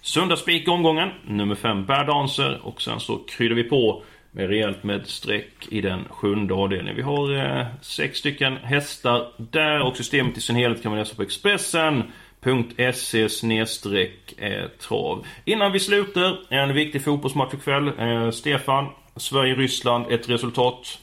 söndagsspik 0.00 0.68
omgången, 0.68 1.10
nummer 1.26 1.54
5 1.54 1.86
Bär 1.86 2.04
Dancer. 2.04 2.60
Och 2.62 2.82
sen 2.82 3.00
så 3.00 3.20
kryddar 3.28 3.54
vi 3.54 3.64
på 3.64 4.02
med 4.36 4.48
rejält 4.48 4.84
med 4.84 5.06
streck 5.06 5.68
i 5.68 5.80
den 5.80 6.04
sjunde 6.10 6.54
avdelningen. 6.54 6.96
Vi 6.96 7.02
har 7.02 7.34
eh, 7.34 7.66
sex 7.80 8.18
stycken 8.18 8.56
hästar 8.56 9.32
där 9.36 9.80
och 9.80 9.96
systemet 9.96 10.36
i 10.36 10.40
sin 10.40 10.56
helhet 10.56 10.82
kan 10.82 10.90
man 10.90 10.98
läsa 10.98 11.14
på 11.14 11.22
Expressen.se 11.22 13.28
snedstreck 13.28 14.34
eh, 14.38 14.68
trav. 14.68 15.26
Innan 15.44 15.72
vi 15.72 15.80
slutar, 15.80 16.38
en 16.48 16.74
viktig 16.74 17.04
fotbollsmatch 17.04 17.54
ikväll. 17.54 17.92
Eh, 17.98 18.30
Stefan, 18.30 18.88
Sverige-Ryssland, 19.16 20.12
ett 20.12 20.28
resultat? 20.28 20.98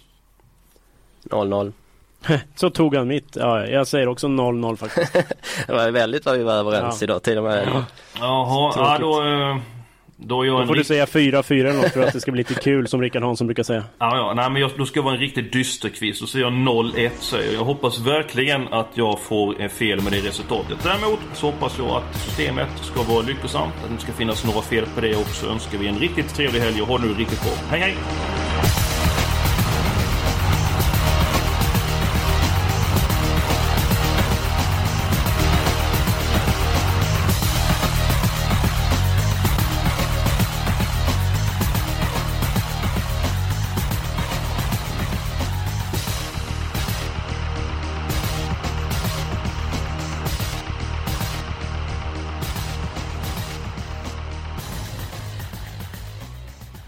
0-0. 1.23 1.73
Så 2.55 2.69
tog 2.69 2.95
han 2.95 3.07
mitt. 3.07 3.35
Ja, 3.35 3.67
jag 3.67 3.87
säger 3.87 4.07
också 4.07 4.27
0-0 4.27 4.75
faktiskt. 4.75 5.13
det 5.67 5.73
var 5.73 5.91
väldigt 5.91 6.25
vad 6.25 6.37
vi 6.37 6.43
var 6.43 6.53
överens 6.53 7.01
ja. 7.01 7.05
idag 7.05 7.23
till 7.23 7.37
och 7.37 7.43
med. 7.43 7.67
Jaha, 8.19 8.73
ja, 8.75 8.97
då... 8.99 9.23
Eh, 9.23 9.57
då, 10.25 10.43
då 10.43 10.65
får 10.67 10.75
du 10.75 10.83
säga 10.83 11.05
4-4 11.05 11.53
eller 11.53 11.73
något 11.73 11.91
för 11.91 12.03
att 12.03 12.13
det 12.13 12.21
ska 12.21 12.31
bli 12.31 12.39
lite 12.39 12.61
kul 12.61 12.87
som 12.87 13.01
Rickard 13.01 13.23
Hansson 13.23 13.47
brukar 13.47 13.63
säga. 13.63 13.83
Ja, 13.99 14.17
ja. 14.17 14.33
Nej, 14.33 14.49
men 14.49 14.61
jag, 14.61 14.71
då 14.77 14.85
ska 14.85 14.99
jag 14.99 15.03
vara 15.03 15.13
en 15.13 15.19
riktigt 15.19 15.53
dyster 15.53 15.89
quiz. 15.89 16.19
Så 16.19 16.27
säger 16.27 16.45
jag 16.45 16.53
0-1 16.53 17.09
säger 17.19 17.45
jag. 17.45 17.53
Jag 17.53 17.65
hoppas 17.65 17.99
verkligen 17.99 18.67
att 18.73 18.89
jag 18.93 19.19
får 19.19 19.61
eh, 19.61 19.67
fel 19.67 20.01
med 20.01 20.11
det 20.11 20.19
resultatet. 20.19 20.77
Däremot 20.83 21.19
så 21.33 21.45
hoppas 21.45 21.77
jag 21.77 21.87
att 21.87 22.15
systemet 22.15 22.69
ska 22.81 23.03
vara 23.13 23.21
lyckosamt. 23.21 23.73
Att 23.75 23.87
det 23.87 23.91
inte 23.91 24.03
ska 24.03 24.13
finnas 24.13 24.45
några 24.45 24.61
fel 24.61 24.85
på 24.95 25.01
det 25.01 25.15
också. 25.15 25.47
Önskar 25.47 25.77
vi 25.77 25.87
en 25.87 25.99
riktigt 25.99 26.35
trevlig 26.35 26.59
helg 26.59 26.81
och 26.81 26.87
ha 26.87 26.97
nu 26.97 27.07
riktigt 27.07 27.41
bra. 27.41 27.53
Hej 27.69 27.79
hej! 27.79 28.42